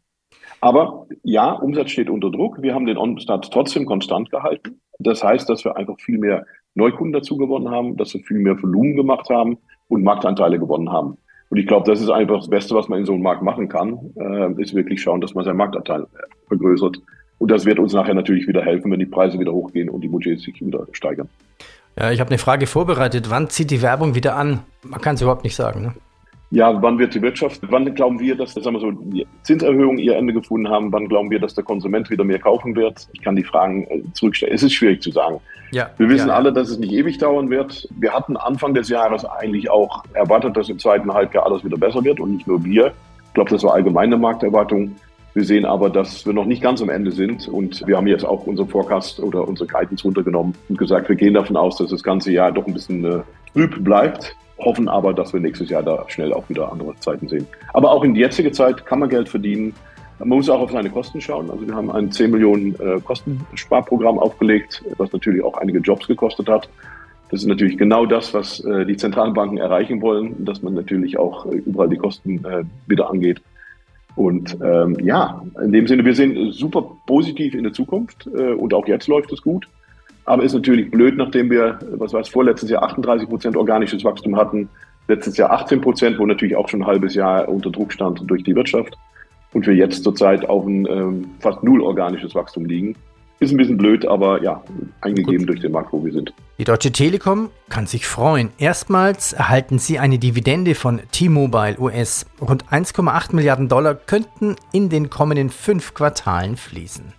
Aber 0.62 1.08
ja, 1.24 1.54
Umsatz 1.54 1.90
steht 1.90 2.10
unter 2.10 2.30
Druck. 2.30 2.62
Wir 2.62 2.76
haben 2.76 2.86
den 2.86 2.98
On-Start 2.98 3.52
trotzdem 3.52 3.86
konstant 3.86 4.30
gehalten. 4.30 4.80
Das 5.00 5.24
heißt, 5.24 5.50
dass 5.50 5.66
wir 5.66 5.76
einfach 5.76 6.00
viel 6.00 6.20
mehr 6.20 6.46
Neukunden 6.76 7.14
dazu 7.14 7.36
gewonnen 7.36 7.70
haben, 7.70 7.98
dass 7.98 8.14
wir 8.14 8.22
viel 8.22 8.40
mehr 8.40 8.62
Volumen 8.62 8.96
gemacht 8.96 9.30
haben 9.30 9.58
und 9.88 10.04
Marktanteile 10.04 10.60
gewonnen 10.60 10.92
haben. 10.92 11.18
Und 11.50 11.58
ich 11.58 11.68
glaube, 11.68 11.90
das 11.90 12.00
ist 12.00 12.10
einfach 12.10 12.38
das 12.38 12.50
Beste, 12.50 12.76
was 12.76 12.88
man 12.88 13.00
in 13.00 13.06
so 13.06 13.14
einem 13.14 13.24
Markt 13.24 13.42
machen 13.42 13.68
kann, 13.68 14.00
äh, 14.16 14.62
ist 14.62 14.74
wirklich 14.74 15.02
schauen, 15.02 15.20
dass 15.20 15.34
man 15.34 15.44
seinen 15.44 15.58
Marktanteil 15.58 16.08
vergrößert. 16.48 17.02
Und 17.40 17.52
das 17.52 17.66
wird 17.66 17.80
uns 17.80 17.94
nachher 17.94 18.14
natürlich 18.14 18.48
wieder 18.48 18.62
helfen, 18.62 18.92
wenn 18.92 19.00
die 19.00 19.06
Preise 19.06 19.40
wieder 19.40 19.52
hochgehen 19.52 19.90
und 19.90 20.02
die 20.02 20.08
Budgets 20.08 20.44
sich 20.44 20.62
wieder 20.62 20.88
steigern. 20.92 21.28
Ja, 21.98 22.12
ich 22.12 22.20
habe 22.20 22.30
eine 22.30 22.38
Frage 22.38 22.68
vorbereitet. 22.68 23.30
Wann 23.30 23.50
zieht 23.50 23.72
die 23.72 23.82
Werbung 23.82 24.16
wieder 24.16 24.36
an? 24.36 24.62
Man 24.84 25.02
kann 25.02 25.16
es 25.16 25.22
überhaupt 25.22 25.44
nicht 25.44 25.56
sagen. 25.56 25.82
Ne? 25.82 25.94
Ja, 26.52 26.82
wann 26.82 27.00
wird 27.00 27.14
die 27.14 27.22
Wirtschaft, 27.22 27.62
wann 27.70 27.94
glauben 27.96 28.20
wir, 28.20 28.36
dass 28.36 28.54
sagen 28.54 28.74
wir 28.74 28.82
so, 28.82 28.92
die 28.92 29.26
Zinserhöhungen 29.44 29.98
ihr 29.98 30.18
Ende 30.18 30.34
gefunden 30.34 30.68
haben? 30.68 30.92
Wann 30.92 31.08
glauben 31.08 31.32
wir, 31.32 31.40
dass 31.40 31.56
der 31.56 31.64
Konsument 31.64 32.10
wieder 32.10 32.26
mehr 32.26 32.40
kaufen 32.40 32.76
wird? 32.76 33.08
Ich 33.14 33.22
kann 33.22 33.38
die 33.38 33.44
Fragen 33.44 33.86
äh, 33.86 34.02
zurückstellen. 34.14 34.54
Es 34.54 34.62
ist 34.62 34.74
schwierig 34.74 35.02
zu 35.02 35.12
sagen. 35.12 35.40
Ja, 35.72 35.90
wir 35.98 36.10
wissen 36.10 36.28
ja, 36.28 36.36
alle, 36.36 36.52
dass 36.52 36.70
es 36.70 36.78
nicht 36.78 36.92
ewig 36.92 37.18
dauern 37.20 37.50
wird. 37.50 37.88
Wir 37.98 38.12
hatten 38.12 38.36
Anfang 38.36 38.74
des 38.74 38.90
Jahres 38.90 39.24
eigentlich 39.24 39.70
auch 39.70 40.04
erwartet, 40.14 40.58
dass 40.58 40.68
im 40.68 40.78
zweiten 40.78 41.14
Halbjahr 41.14 41.46
alles 41.46 41.64
wieder 41.64 41.78
besser 41.78 42.04
wird 42.04 42.20
und 42.20 42.34
nicht 42.34 42.46
nur 42.46 42.62
wir. 42.66 42.88
Ich 43.28 43.34
glaube, 43.34 43.50
das 43.50 43.64
war 43.64 43.76
allgemeine 43.76 44.18
Markterwartung. 44.18 44.94
Wir 45.34 45.46
sehen 45.46 45.66
aber, 45.66 45.90
dass 45.90 46.26
wir 46.26 46.34
noch 46.34 46.46
nicht 46.46 46.62
ganz 46.62 46.82
am 46.82 46.90
Ende 46.90 47.12
sind 47.12 47.48
und 47.48 47.88
wir 47.88 47.96
haben 47.96 48.08
jetzt 48.08 48.26
auch 48.26 48.46
unseren 48.48 48.68
Forecast 48.68 49.20
oder 49.22 49.48
unsere 49.48 49.68
Guidance 49.68 50.04
runtergenommen 50.04 50.54
und 50.68 50.78
gesagt, 50.78 51.08
wir 51.08 51.16
gehen 51.16 51.34
davon 51.34 51.56
aus, 51.56 51.78
dass 51.78 51.90
das 51.90 52.04
ganze 52.04 52.32
Jahr 52.32 52.52
doch 52.52 52.68
ein 52.68 52.74
bisschen 52.74 53.06
äh, 53.06 53.22
trüb 53.54 53.82
bleibt, 53.82 54.36
hoffen 54.58 54.90
aber, 54.90 55.14
dass 55.14 55.32
wir 55.32 55.40
nächstes 55.40 55.70
Jahr 55.70 55.84
da 55.84 56.04
schnell 56.08 56.34
auch 56.34 56.50
wieder 56.50 56.70
andere 56.70 56.94
Zeiten 57.00 57.30
sehen. 57.30 57.48
Aber 57.74 57.92
auch 57.92 58.04
in 58.04 58.14
die 58.14 58.20
jetzige 58.20 58.52
Zeit 58.52 58.86
kann 58.86 59.00
man 59.00 59.10
Geld 59.10 59.30
verdienen. 59.30 59.74
Man 60.20 60.30
muss 60.30 60.50
auch 60.50 60.60
auf 60.60 60.72
seine 60.72 60.90
Kosten 60.90 61.22
schauen. 61.22 61.50
Also 61.50 61.66
wir 61.66 61.74
haben 61.74 61.90
ein 61.90 62.12
10 62.12 62.30
Millionen 62.30 62.76
äh, 62.76 63.00
Kostensparprogramm 63.00 64.20
aufgelegt, 64.20 64.84
was 64.98 65.14
natürlich 65.14 65.44
auch 65.44 65.58
einige 65.58 65.80
Jobs 65.80 66.08
gekostet 66.08 66.50
hat. 66.50 66.70
Das 67.32 67.40
ist 67.40 67.48
natürlich 67.48 67.78
genau 67.78 68.06
das, 68.06 68.34
was 68.34 68.60
äh, 68.66 68.86
die 68.86 68.98
Zentralbanken 68.98 69.58
erreichen 69.58 70.02
wollen, 70.02 70.44
dass 70.44 70.62
man 70.62 70.74
natürlich 70.74 71.18
auch 71.18 71.46
äh, 71.46 71.56
überall 71.56 71.88
die 71.88 71.98
Kosten 71.98 72.44
äh, 72.44 72.66
wieder 72.88 73.10
angeht. 73.10 73.42
Und 74.16 74.58
ähm, 74.62 74.98
ja, 75.02 75.42
in 75.64 75.72
dem 75.72 75.88
Sinne, 75.88 76.04
wir 76.04 76.16
sind 76.16 76.54
super 76.54 76.84
positiv 77.06 77.54
in 77.56 77.64
der 77.64 77.74
Zukunft 77.74 78.28
äh, 78.28 78.54
und 78.54 78.74
auch 78.74 78.88
jetzt 78.88 79.08
läuft 79.08 79.32
es 79.32 79.42
gut. 79.42 79.68
Aber 80.26 80.44
ist 80.44 80.54
natürlich 80.54 80.92
blöd, 80.92 81.18
nachdem 81.18 81.50
wir, 81.50 81.80
was 81.94 82.14
weiß, 82.14 82.30
vorletztes 82.30 82.70
Jahr 82.70 82.84
38 82.84 83.28
Prozent 83.28 83.58
organisches 83.58 84.04
Wachstum 84.04 84.36
hatten, 84.36 84.70
letztes 85.08 85.38
Jahr 85.38 85.52
18 85.52 85.82
Prozent, 85.82 86.20
wo 86.20 86.26
natürlich 86.26 86.56
auch 86.56 86.70
schon 86.70 86.84
ein 86.84 86.88
halbes 86.88 87.16
Jahr 87.16 87.50
unter 87.50 87.72
Druck 87.72 87.92
stand 87.92 88.22
durch 88.30 88.44
die 88.44 88.56
Wirtschaft. 88.56 88.98
Und 89.54 89.68
wir 89.68 89.74
jetzt 89.74 90.04
zurzeit 90.04 90.48
auf 90.48 90.66
ein 90.66 90.86
ähm, 90.86 91.26
fast 91.40 91.64
null 91.64 91.82
organisches 91.82 92.36
Wachstum 92.36 92.66
liegen. 92.66 92.96
Ist 93.42 93.50
ein 93.50 93.58
bisschen 93.58 93.78
blöd, 93.78 94.06
aber 94.06 94.44
ja, 94.44 94.64
eingegeben 95.02 95.40
Gut. 95.40 95.50
durch 95.50 95.62
den 95.62 95.72
Markt, 95.72 95.92
wo 95.92 96.06
wir 96.06 96.14
sind. 96.14 96.32
Die 96.60 96.64
Deutsche 96.64 96.92
Telekom 96.92 97.50
kann 97.70 97.88
sich 97.88 98.06
freuen. 98.06 98.52
Erstmals 98.60 99.34
erhalten 99.34 99.80
sie 99.80 99.98
eine 99.98 100.20
Dividende 100.20 100.76
von 100.76 101.02
T-Mobile 101.12 101.80
US. 101.80 102.28
Rund 102.40 102.66
1,8 102.66 103.36
Milliarden 103.36 103.68
Dollar 103.68 103.96
könnten 103.96 104.58
in 104.72 104.90
den 104.90 105.10
kommenden 105.10 105.50
fünf 105.50 105.96
Quartalen 105.96 106.56
fließen. 106.56 107.14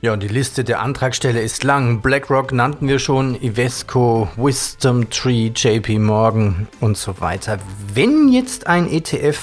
Ja, 0.00 0.14
und 0.14 0.22
die 0.22 0.28
Liste 0.28 0.64
der 0.64 0.80
Antragsteller 0.80 1.42
ist 1.42 1.62
lang. 1.62 2.00
BlackRock 2.00 2.52
nannten 2.52 2.88
wir 2.88 2.98
schon, 2.98 3.34
Ivesco, 3.34 4.28
Wisdom 4.36 5.10
Tree, 5.10 5.50
JP 5.54 5.98
Morgan 5.98 6.68
und 6.80 6.96
so 6.96 7.20
weiter. 7.20 7.58
Wenn 7.92 8.28
jetzt 8.30 8.66
ein 8.66 8.90
ETF 8.90 9.40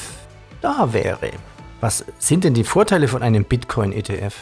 da 0.61 0.93
wäre, 0.93 1.29
was 1.79 2.03
sind 2.17 2.43
denn 2.43 2.55
die 2.55 2.63
Vorteile 2.63 3.07
von 3.07 3.21
einem 3.21 3.43
Bitcoin-ETF? 3.43 4.33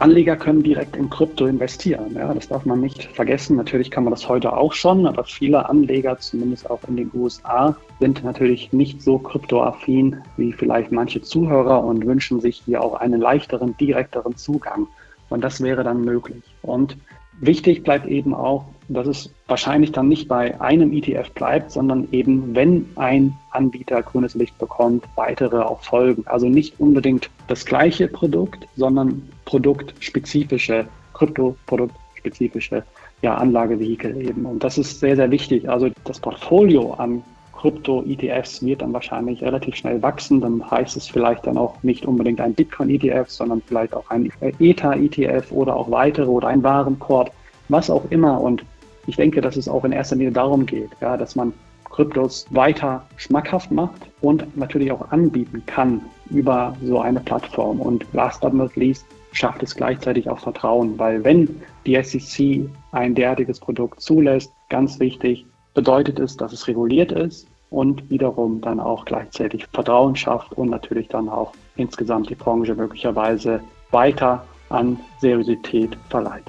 Anleger 0.00 0.36
können 0.36 0.62
direkt 0.62 0.94
in 0.94 1.10
Krypto 1.10 1.46
investieren. 1.46 2.14
Ja, 2.14 2.32
das 2.32 2.46
darf 2.46 2.64
man 2.64 2.80
nicht 2.80 3.04
vergessen. 3.14 3.56
Natürlich 3.56 3.90
kann 3.90 4.04
man 4.04 4.12
das 4.12 4.28
heute 4.28 4.56
auch 4.56 4.72
schon, 4.72 5.06
aber 5.06 5.24
viele 5.24 5.68
Anleger, 5.68 6.18
zumindest 6.18 6.70
auch 6.70 6.80
in 6.86 6.96
den 6.96 7.10
USA, 7.14 7.76
sind 7.98 8.22
natürlich 8.22 8.72
nicht 8.72 9.02
so 9.02 9.18
kryptoaffin 9.18 10.16
wie 10.36 10.52
vielleicht 10.52 10.92
manche 10.92 11.20
Zuhörer 11.20 11.82
und 11.82 12.06
wünschen 12.06 12.40
sich 12.40 12.62
hier 12.64 12.80
auch 12.80 12.94
einen 12.94 13.20
leichteren, 13.20 13.76
direkteren 13.76 14.36
Zugang. 14.36 14.86
Und 15.30 15.42
das 15.42 15.60
wäre 15.60 15.82
dann 15.82 16.04
möglich. 16.04 16.44
Und 16.62 16.96
wichtig 17.40 17.82
bleibt 17.82 18.06
eben 18.06 18.34
auch, 18.34 18.66
dass 18.88 19.06
es 19.06 19.30
wahrscheinlich 19.46 19.92
dann 19.92 20.08
nicht 20.08 20.28
bei 20.28 20.58
einem 20.60 20.92
ETF 20.92 21.30
bleibt, 21.32 21.70
sondern 21.70 22.08
eben, 22.10 22.54
wenn 22.54 22.86
ein 22.96 23.36
Anbieter 23.50 24.02
grünes 24.02 24.34
Licht 24.34 24.56
bekommt, 24.58 25.04
weitere 25.14 25.58
auch 25.58 25.82
folgen. 25.82 26.24
Also 26.26 26.48
nicht 26.48 26.80
unbedingt 26.80 27.30
das 27.48 27.64
gleiche 27.64 28.08
Produkt, 28.08 28.66
sondern 28.76 29.28
produktspezifische, 29.44 30.86
kryptoproduktspezifische 31.12 32.82
ja, 33.22 33.34
Anlagevehikel 33.34 34.16
eben. 34.22 34.46
Und 34.46 34.64
das 34.64 34.78
ist 34.78 35.00
sehr, 35.00 35.16
sehr 35.16 35.30
wichtig. 35.30 35.68
Also 35.68 35.90
das 36.04 36.20
Portfolio 36.20 36.94
an 36.94 37.22
Krypto-ETFs 37.52 38.64
wird 38.64 38.82
dann 38.82 38.92
wahrscheinlich 38.92 39.42
relativ 39.42 39.74
schnell 39.74 40.00
wachsen. 40.00 40.40
Dann 40.40 40.70
heißt 40.70 40.96
es 40.96 41.08
vielleicht 41.08 41.46
dann 41.46 41.58
auch 41.58 41.82
nicht 41.82 42.06
unbedingt 42.06 42.40
ein 42.40 42.54
Bitcoin-ETF, 42.54 43.28
sondern 43.28 43.60
vielleicht 43.66 43.94
auch 43.94 44.08
ein 44.10 44.30
ETA-ETF 44.40 45.50
oder 45.50 45.76
auch 45.76 45.90
weitere 45.90 46.28
oder 46.28 46.48
ein 46.48 46.62
Warenkorb, 46.62 47.32
was 47.68 47.90
auch 47.90 48.04
immer. 48.10 48.40
Und 48.40 48.64
ich 49.08 49.16
denke, 49.16 49.40
dass 49.40 49.56
es 49.56 49.68
auch 49.68 49.84
in 49.84 49.92
erster 49.92 50.16
Linie 50.16 50.32
darum 50.32 50.66
geht, 50.66 50.90
ja, 51.00 51.16
dass 51.16 51.34
man 51.34 51.54
Kryptos 51.84 52.46
weiter 52.50 53.06
schmackhaft 53.16 53.70
macht 53.70 54.02
und 54.20 54.56
natürlich 54.56 54.92
auch 54.92 55.10
anbieten 55.10 55.62
kann 55.66 56.02
über 56.30 56.76
so 56.82 57.00
eine 57.00 57.20
Plattform. 57.20 57.80
Und 57.80 58.06
last 58.12 58.42
but 58.42 58.52
not 58.52 58.76
least 58.76 59.06
schafft 59.32 59.62
es 59.62 59.74
gleichzeitig 59.74 60.28
auch 60.28 60.38
Vertrauen, 60.38 60.98
weil 60.98 61.24
wenn 61.24 61.60
die 61.86 62.00
SEC 62.02 62.68
ein 62.92 63.14
derartiges 63.14 63.58
Produkt 63.58 64.00
zulässt, 64.02 64.52
ganz 64.68 65.00
wichtig, 65.00 65.46
bedeutet 65.72 66.18
es, 66.18 66.36
dass 66.36 66.52
es 66.52 66.68
reguliert 66.68 67.10
ist 67.10 67.48
und 67.70 68.10
wiederum 68.10 68.60
dann 68.60 68.78
auch 68.78 69.06
gleichzeitig 69.06 69.66
Vertrauen 69.72 70.16
schafft 70.16 70.52
und 70.52 70.68
natürlich 70.68 71.08
dann 71.08 71.28
auch 71.28 71.52
insgesamt 71.76 72.28
die 72.28 72.34
Branche 72.34 72.74
möglicherweise 72.74 73.60
weiter 73.90 74.44
an 74.68 74.98
Seriosität 75.20 75.96
verleiht. 76.10 76.44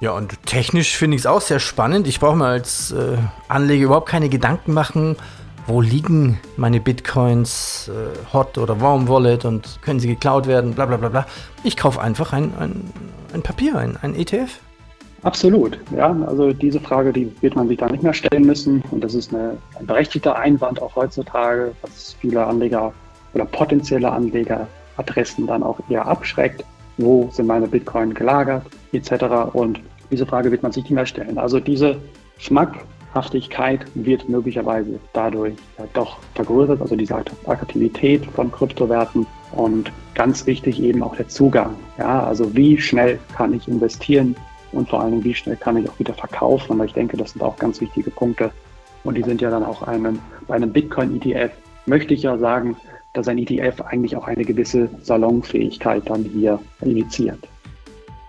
Ja, 0.00 0.12
und 0.12 0.46
technisch 0.46 0.96
finde 0.96 1.16
ich 1.16 1.22
es 1.22 1.26
auch 1.26 1.40
sehr 1.40 1.58
spannend. 1.58 2.06
Ich 2.06 2.20
brauche 2.20 2.36
mir 2.36 2.46
als 2.46 2.92
äh, 2.92 3.16
Anleger 3.48 3.86
überhaupt 3.86 4.08
keine 4.08 4.28
Gedanken 4.28 4.72
machen, 4.72 5.16
wo 5.66 5.80
liegen 5.80 6.38
meine 6.56 6.80
Bitcoins, 6.80 7.90
äh, 7.92 8.32
Hot 8.32 8.58
oder 8.58 8.80
Warm 8.80 9.08
Wallet 9.08 9.44
und 9.44 9.80
können 9.82 9.98
sie 9.98 10.06
geklaut 10.06 10.46
werden, 10.46 10.74
bla 10.74 10.86
bla 10.86 10.98
bla 10.98 11.08
bla. 11.08 11.26
Ich 11.64 11.76
kaufe 11.76 12.00
einfach 12.00 12.32
ein, 12.32 12.52
ein, 12.60 12.90
ein 13.34 13.42
Papier, 13.42 13.76
ein, 13.76 13.96
ein 14.00 14.14
ETF. 14.14 14.60
Absolut, 15.22 15.78
ja. 15.96 16.16
Also 16.26 16.52
diese 16.52 16.78
Frage, 16.78 17.12
die 17.12 17.32
wird 17.40 17.56
man 17.56 17.66
sich 17.66 17.78
da 17.78 17.88
nicht 17.88 18.04
mehr 18.04 18.14
stellen 18.14 18.44
müssen. 18.44 18.82
Und 18.92 19.02
das 19.02 19.14
ist 19.14 19.34
eine, 19.34 19.56
ein 19.78 19.86
berechtigter 19.86 20.36
Einwand 20.36 20.80
auch 20.80 20.94
heutzutage, 20.94 21.72
was 21.82 22.16
viele 22.20 22.46
Anleger 22.46 22.92
oder 23.34 23.44
potenzielle 23.44 24.10
Anlegeradressen 24.10 25.46
dann 25.48 25.64
auch 25.64 25.80
eher 25.88 26.06
abschreckt. 26.06 26.64
Wo 26.98 27.28
sind 27.32 27.46
meine 27.46 27.66
Bitcoin 27.66 28.12
gelagert, 28.14 28.66
etc. 28.92 29.24
Und 29.52 29.80
diese 30.10 30.26
Frage 30.26 30.50
wird 30.50 30.62
man 30.62 30.72
sich 30.72 30.84
nicht 30.84 30.92
mehr 30.92 31.06
stellen. 31.06 31.38
Also 31.38 31.60
diese 31.60 31.96
Schmackhaftigkeit 32.38 33.86
wird 33.94 34.28
möglicherweise 34.28 34.98
dadurch 35.12 35.54
ja 35.78 35.84
doch 35.94 36.18
vergrößert, 36.34 36.80
also 36.80 36.94
diese 36.96 37.14
Attraktivität 37.14 38.26
von 38.26 38.52
Kryptowerten 38.52 39.26
und 39.52 39.90
ganz 40.14 40.46
wichtig 40.46 40.82
eben 40.82 41.02
auch 41.02 41.16
der 41.16 41.28
Zugang. 41.28 41.74
Ja, 41.98 42.24
also 42.24 42.54
wie 42.54 42.78
schnell 42.78 43.18
kann 43.34 43.54
ich 43.54 43.68
investieren? 43.68 44.36
und 44.72 44.88
vor 44.88 45.04
Dingen, 45.04 45.24
wie 45.24 45.34
schnell 45.34 45.56
kann 45.56 45.76
ich 45.76 45.88
auch 45.88 45.98
wieder 45.98 46.14
verkaufen. 46.14 46.80
Und 46.80 46.86
ich 46.86 46.92
denke, 46.92 47.16
das 47.16 47.32
sind 47.32 47.42
auch 47.42 47.56
ganz 47.56 47.80
wichtige 47.80 48.10
Punkte. 48.10 48.50
Und 49.04 49.16
die 49.16 49.22
sind 49.22 49.40
ja 49.40 49.50
dann 49.50 49.64
auch 49.64 49.82
einem, 49.82 50.18
bei 50.46 50.56
einem 50.56 50.72
Bitcoin-ETF, 50.72 51.52
möchte 51.86 52.14
ich 52.14 52.22
ja 52.22 52.36
sagen, 52.38 52.76
dass 53.12 53.28
ein 53.28 53.38
ETF 53.38 53.80
eigentlich 53.82 54.16
auch 54.16 54.26
eine 54.26 54.44
gewisse 54.44 54.88
Salonfähigkeit 55.02 56.08
dann 56.08 56.24
hier 56.24 56.58
initiiert. 56.80 57.38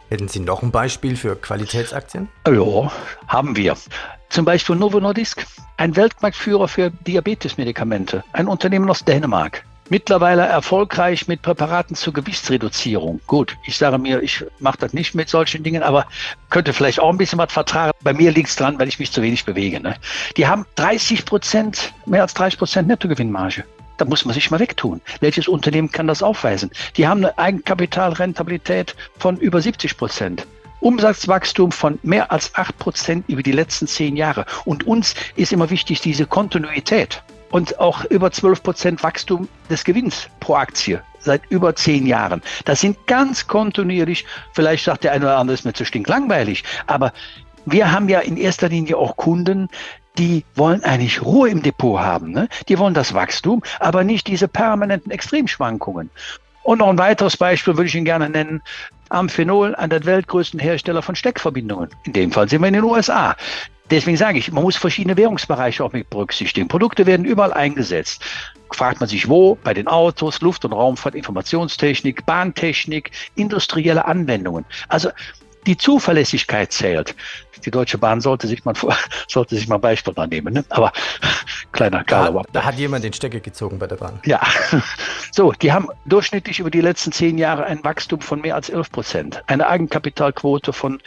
Hätten 0.09 0.27
Sie 0.27 0.39
noch 0.39 0.63
ein 0.63 0.71
Beispiel 0.71 1.15
für 1.15 1.35
Qualitätsaktien? 1.35 2.29
Ja, 2.47 2.91
haben 3.27 3.55
wir. 3.55 3.75
Zum 4.29 4.43
Beispiel 4.43 4.75
Novo 4.75 4.99
Nordisk, 4.99 5.45
ein 5.77 5.95
Weltmarktführer 5.95 6.67
für 6.67 6.89
Diabetesmedikamente, 6.89 8.23
ein 8.33 8.47
Unternehmen 8.47 8.89
aus 8.89 9.05
Dänemark. 9.05 9.63
Mittlerweile 9.91 10.43
erfolgreich 10.43 11.27
mit 11.27 11.41
Präparaten 11.41 11.95
zur 11.95 12.13
Gewichtsreduzierung. 12.13 13.21
Gut, 13.25 13.57
ich 13.65 13.75
sage 13.77 13.97
mir, 13.97 14.21
ich 14.21 14.45
mache 14.59 14.77
das 14.77 14.93
nicht 14.93 15.15
mit 15.15 15.29
solchen 15.29 15.63
Dingen, 15.63 15.81
aber 15.81 16.05
könnte 16.51 16.73
vielleicht 16.73 16.99
auch 16.99 17.09
ein 17.09 17.17
bisschen 17.17 17.39
was 17.39 17.51
vertragen. 17.51 17.91
Bei 18.03 18.13
mir 18.13 18.31
liegt 18.31 18.49
es 18.49 18.55
dran, 18.55 18.77
weil 18.77 18.87
ich 18.87 18.99
mich 18.99 19.11
zu 19.11 19.23
wenig 19.23 19.45
bewege. 19.45 19.79
Ne? 19.79 19.95
Die 20.37 20.45
haben 20.45 20.65
30 20.75 21.25
Prozent, 21.25 21.91
mehr 22.05 22.21
als 22.21 22.35
30 22.35 22.59
Prozent 22.59 22.87
Nettogewinnmarge. 22.87 23.63
Da 23.99 24.05
muss 24.05 24.23
man 24.23 24.33
sich 24.33 24.49
mal 24.49 24.61
wegtun. 24.61 25.01
Welches 25.19 25.49
Unternehmen 25.49 25.91
kann 25.91 26.07
das 26.07 26.23
aufweisen? 26.23 26.71
Die 26.95 27.05
haben 27.05 27.19
eine 27.19 27.37
Eigenkapitalrentabilität 27.37 28.95
von 29.17 29.35
über 29.37 29.61
70 29.61 29.97
Prozent. 29.97 30.47
Umsatzwachstum 30.79 31.73
von 31.73 31.99
mehr 32.01 32.31
als 32.31 32.55
8 32.55 32.77
Prozent 32.79 33.25
über 33.27 33.43
die 33.43 33.51
letzten 33.51 33.87
zehn 33.87 34.15
Jahre. 34.15 34.45
Und 34.63 34.87
uns 34.87 35.15
ist 35.35 35.51
immer 35.51 35.69
wichtig 35.69 35.99
diese 35.99 36.25
Kontinuität 36.25 37.21
und 37.51 37.77
auch 37.81 38.05
über 38.05 38.31
12 38.31 38.63
Prozent 38.63 39.03
Wachstum 39.03 39.49
des 39.69 39.83
Gewinns 39.83 40.29
pro 40.39 40.55
Aktie 40.55 41.03
seit 41.19 41.41
über 41.49 41.75
zehn 41.75 42.07
Jahren. 42.07 42.41
Das 42.63 42.79
sind 42.79 43.05
ganz 43.05 43.47
kontinuierlich, 43.47 44.25
vielleicht 44.53 44.85
sagt 44.85 45.03
der 45.03 45.11
eine 45.11 45.25
oder 45.25 45.37
andere, 45.37 45.55
ist 45.55 45.65
mir 45.65 45.73
zu 45.73 45.83
stinklangweilig, 45.83 46.63
aber 46.87 47.11
wir 47.65 47.91
haben 47.91 48.07
ja 48.07 48.19
in 48.21 48.37
erster 48.37 48.69
Linie 48.69 48.97
auch 48.97 49.17
Kunden, 49.17 49.67
die 50.17 50.43
wollen 50.55 50.83
eigentlich 50.83 51.21
Ruhe 51.21 51.49
im 51.49 51.61
Depot 51.61 51.99
haben. 51.99 52.31
Ne? 52.31 52.49
Die 52.67 52.77
wollen 52.77 52.93
das 52.93 53.13
Wachstum, 53.13 53.63
aber 53.79 54.03
nicht 54.03 54.27
diese 54.27 54.47
permanenten 54.47 55.11
Extremschwankungen. 55.11 56.09
Und 56.63 56.79
noch 56.79 56.89
ein 56.89 56.97
weiteres 56.97 57.37
Beispiel 57.37 57.75
würde 57.77 57.87
ich 57.87 57.95
Ihnen 57.95 58.05
gerne 58.05 58.29
nennen. 58.29 58.61
Amphenol, 59.09 59.75
einer 59.75 59.99
der 59.99 60.05
weltgrößten 60.05 60.59
Hersteller 60.59 61.01
von 61.01 61.15
Steckverbindungen. 61.15 61.89
In 62.03 62.13
dem 62.13 62.31
Fall 62.31 62.47
sind 62.47 62.61
wir 62.61 62.67
in 62.67 62.75
den 62.75 62.83
USA. 62.83 63.35
Deswegen 63.89 64.17
sage 64.17 64.37
ich, 64.37 64.51
man 64.51 64.63
muss 64.63 64.75
verschiedene 64.75 65.17
Währungsbereiche 65.17 65.83
auch 65.83 65.93
mit 65.93 66.09
berücksichtigen. 66.11 66.67
Produkte 66.67 67.07
werden 67.07 67.25
überall 67.25 67.53
eingesetzt. 67.53 68.23
Fragt 68.71 68.99
man 68.99 69.09
sich 69.09 69.27
wo? 69.27 69.57
Bei 69.63 69.73
den 69.73 69.87
Autos, 69.87 70.41
Luft- 70.41 70.63
und 70.63 70.73
Raumfahrt, 70.73 71.15
Informationstechnik, 71.15 72.23
Bahntechnik, 72.27 73.09
industrielle 73.35 74.05
Anwendungen. 74.05 74.65
Also 74.89 75.09
die 75.65 75.77
Zuverlässigkeit 75.77 76.71
zählt. 76.71 77.15
Die 77.65 77.71
Deutsche 77.71 77.97
Bahn 77.97 78.21
sollte 78.21 78.47
sich 78.47 78.63
mal, 78.65 78.73
sollte 79.27 79.55
sich 79.55 79.67
mal 79.67 79.75
ein 79.75 79.81
Beispiel 79.81 80.13
nehmen. 80.27 80.53
Ne? 80.53 80.65
Aber 80.69 80.91
kleiner, 81.71 82.03
kleiner 82.05 82.31
da, 82.31 82.43
da 82.53 82.63
hat 82.63 82.75
jemand 82.75 83.03
den 83.03 83.13
Stecker 83.13 83.39
gezogen 83.39 83.79
bei 83.79 83.87
der 83.87 83.97
Bahn. 83.97 84.19
Ja. 84.25 84.41
So, 85.31 85.51
die 85.51 85.71
haben 85.71 85.89
durchschnittlich 86.07 86.59
über 86.59 86.71
die 86.71 86.81
letzten 86.81 87.11
zehn 87.11 87.37
Jahre 87.37 87.63
ein 87.63 87.83
Wachstum 87.83 88.19
von 88.19 88.41
mehr 88.41 88.55
als 88.55 88.69
11 88.69 88.91
Prozent. 88.91 89.43
Eine 89.45 89.67
Eigenkapitalquote 89.67 90.73
von 90.73 90.99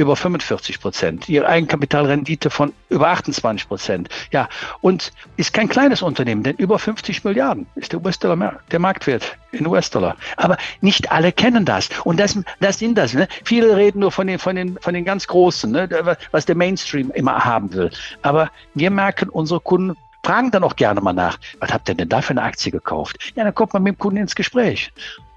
über 0.00 0.16
45 0.16 0.80
Prozent, 0.80 1.28
ihre 1.28 1.46
Eigenkapitalrendite 1.46 2.48
von 2.48 2.72
über 2.88 3.08
28 3.08 3.68
Prozent. 3.68 4.08
Ja, 4.32 4.48
und 4.80 5.12
ist 5.36 5.52
kein 5.52 5.68
kleines 5.68 6.00
Unternehmen, 6.00 6.42
denn 6.42 6.56
über 6.56 6.78
50 6.78 7.22
Milliarden 7.24 7.66
ist 7.74 7.92
der 7.92 8.02
US-Dollar, 8.02 8.60
der 8.70 8.78
Marktwert 8.78 9.36
in 9.52 9.66
US-Dollar. 9.66 10.16
Aber 10.38 10.56
nicht 10.80 11.12
alle 11.12 11.32
kennen 11.32 11.66
das. 11.66 11.90
Und 12.04 12.18
das, 12.18 12.38
das 12.60 12.78
sind 12.78 12.96
das. 12.96 13.12
Ne? 13.12 13.28
Viele 13.44 13.76
reden 13.76 14.00
nur 14.00 14.10
von 14.10 14.26
den, 14.26 14.38
von 14.38 14.56
den, 14.56 14.78
von 14.80 14.94
den 14.94 15.04
ganz 15.04 15.26
Großen, 15.26 15.70
ne? 15.70 16.16
was 16.30 16.46
der 16.46 16.56
Mainstream 16.56 17.10
immer 17.10 17.44
haben 17.44 17.70
will. 17.74 17.90
Aber 18.22 18.50
wir 18.74 18.90
merken, 18.90 19.28
unsere 19.28 19.60
Kunden 19.60 19.96
fragen 20.24 20.50
dann 20.50 20.64
auch 20.64 20.76
gerne 20.76 21.00
mal 21.02 21.12
nach, 21.12 21.38
was 21.58 21.72
habt 21.72 21.88
ihr 21.90 21.94
denn 21.94 22.08
da 22.08 22.22
für 22.22 22.30
eine 22.30 22.42
Aktie 22.42 22.72
gekauft? 22.72 23.32
Ja, 23.34 23.44
dann 23.44 23.54
kommt 23.54 23.74
man 23.74 23.82
mit 23.82 23.96
dem 23.96 23.98
Kunden 23.98 24.18
ins 24.18 24.34
Gespräch. 24.34 24.92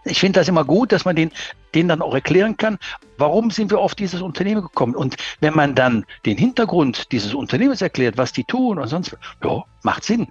Ich 0.05 0.19
finde 0.19 0.39
das 0.39 0.47
immer 0.47 0.65
gut, 0.65 0.91
dass 0.91 1.05
man 1.05 1.15
den, 1.15 1.31
denen 1.73 1.89
dann 1.89 2.01
auch 2.01 2.13
erklären 2.13 2.57
kann, 2.57 2.77
warum 3.17 3.51
sind 3.51 3.71
wir 3.71 3.79
auf 3.79 3.95
dieses 3.95 4.21
Unternehmen 4.21 4.61
gekommen. 4.61 4.95
Und 4.95 5.15
wenn 5.39 5.55
man 5.55 5.75
dann 5.75 6.05
den 6.25 6.37
Hintergrund 6.37 7.11
dieses 7.11 7.33
Unternehmens 7.33 7.81
erklärt, 7.81 8.17
was 8.17 8.33
die 8.33 8.43
tun 8.43 8.79
und 8.79 8.87
sonst, 8.87 9.17
ja, 9.43 9.63
macht 9.83 10.03
Sinn 10.03 10.27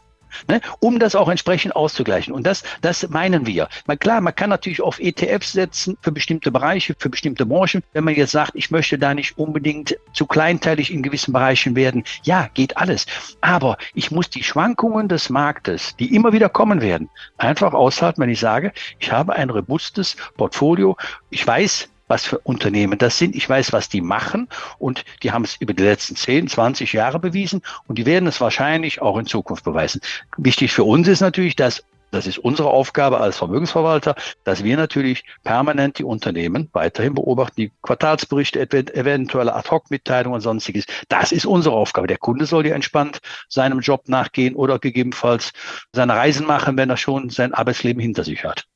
ne, 0.49 0.61
um 0.81 0.99
das 0.99 1.15
auch 1.15 1.29
entsprechend 1.29 1.77
auszugleichen. 1.77 2.33
Und 2.33 2.47
das, 2.47 2.63
das 2.81 3.09
meinen 3.09 3.47
wir. 3.47 3.69
Mal 3.87 3.97
klar, 3.97 4.21
man 4.21 4.35
kann 4.35 4.51
natürlich 4.51 4.81
auf 4.81 4.99
ETFs 4.99 5.53
setzen 5.53 5.97
für 6.01 6.13
bestimmte 6.13 6.51
Bereiche, 6.51 6.95
für 6.99 7.11
bestimmte 7.11 7.47
Branchen. 7.47 7.83
Wenn 7.93 8.05
man 8.05 8.15
jetzt 8.15 8.33
sagt, 8.33 8.53
ich 8.55 8.71
möchte 8.71 8.99
da 8.99 9.15
nicht 9.15 9.39
unbedingt 9.39 9.97
zu 10.13 10.27
kleinteilig 10.27 10.93
in 10.93 11.03
gewissen 11.03 11.33
Bereichen 11.33 11.77
werden, 11.77 12.05
ja, 12.23 12.49
geht 12.55 12.77
alles. 12.77 13.07
Aber 13.41 13.77
ich 13.95 14.11
muss 14.11 14.31
die 14.31 14.43
Schwankungen 14.43 15.09
des 15.09 15.31
Marktes, 15.31 15.97
die 15.97 16.15
immer 16.15 16.33
wieder 16.33 16.49
kommen 16.49 16.81
werden, 16.81 17.11
einfach 17.37 17.75
aushalten, 17.75 18.21
wenn 18.23 18.31
ich 18.31 18.41
sage, 18.41 18.73
ich 18.99 19.13
habe 19.13 19.35
ein 19.35 19.51
robustes 19.51 20.17
Portfolio. 20.37 20.97
Ich 21.31 21.47
weiß, 21.47 21.92
was 22.13 22.27
für 22.27 22.39
Unternehmen 22.41 22.99
das 22.99 23.17
sind. 23.17 23.35
Ich 23.35 23.49
weiß, 23.49 23.73
was 23.73 23.89
die 23.89 24.03
machen 24.03 24.47
und 24.79 25.07
die 25.23 25.33
haben 25.33 25.45
es 25.45 25.57
über 25.57 25.73
die 25.73 25.83
letzten 25.83 26.15
10, 26.15 26.47
20 26.47 26.93
Jahre 26.93 27.19
bewiesen 27.19 27.63
und 27.87 27.97
die 27.97 28.05
werden 28.05 28.29
es 28.29 28.39
wahrscheinlich 28.39 29.01
auch 29.01 29.17
in 29.17 29.25
Zukunft 29.25 29.65
beweisen. 29.65 30.03
Wichtig 30.37 30.75
für 30.75 30.85
uns 30.85 31.09
ist 31.09 31.23
natürlich, 31.23 31.57
dass 31.57 31.83
das 32.11 32.27
ist 32.27 32.37
unsere 32.37 32.69
Aufgabe 32.69 33.21
als 33.21 33.39
Vermögensverwalter, 33.39 34.15
dass 34.45 34.63
wir 34.63 34.77
natürlich 34.77 35.25
permanent 35.43 35.99
die 35.99 36.05
Unternehmen 36.05 36.69
weiterhin 36.75 37.15
beobachten, 37.15 37.55
die 37.57 37.73
Quartalsberichte, 37.81 38.61
eventuelle 38.61 39.55
Ad-Hoc-Mitteilungen 39.55 40.35
und 40.35 40.43
sonstiges. 40.43 40.85
Das 41.09 41.33
ist 41.33 41.47
unsere 41.47 41.75
Aufgabe. 41.75 42.09
Der 42.09 42.19
Kunde 42.19 42.45
soll 42.45 42.67
ja 42.67 42.75
entspannt 42.75 43.21
seinem 43.49 43.81
Job 43.81 44.11
nachgehen 44.11 44.55
oder 44.55 44.79
gegebenenfalls 44.79 45.53
seine 45.93 46.15
Reisen 46.15 46.47
machen, 46.47 46.77
wenn 46.77 46.91
er 46.91 46.99
schon 46.99 47.31
sein 47.31 47.55
Arbeitsleben 47.55 48.03
hinter 48.03 48.25
sich 48.25 48.45
hat. 48.45 48.67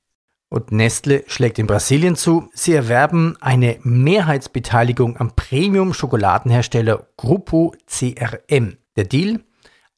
Und 0.49 0.71
Nestle 0.71 1.25
schlägt 1.27 1.59
in 1.59 1.67
Brasilien 1.67 2.15
zu. 2.15 2.49
Sie 2.55 2.73
erwerben 2.73 3.37
eine 3.41 3.79
Mehrheitsbeteiligung 3.83 5.17
am 5.19 5.33
Premium-Schokoladenhersteller 5.35 7.07
Grupo 7.17 7.75
CRM. 7.87 8.77
Der 8.97 9.05
Deal? 9.05 9.41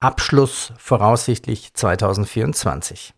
Abschluss 0.00 0.72
voraussichtlich 0.78 1.74
2024. 1.74 3.14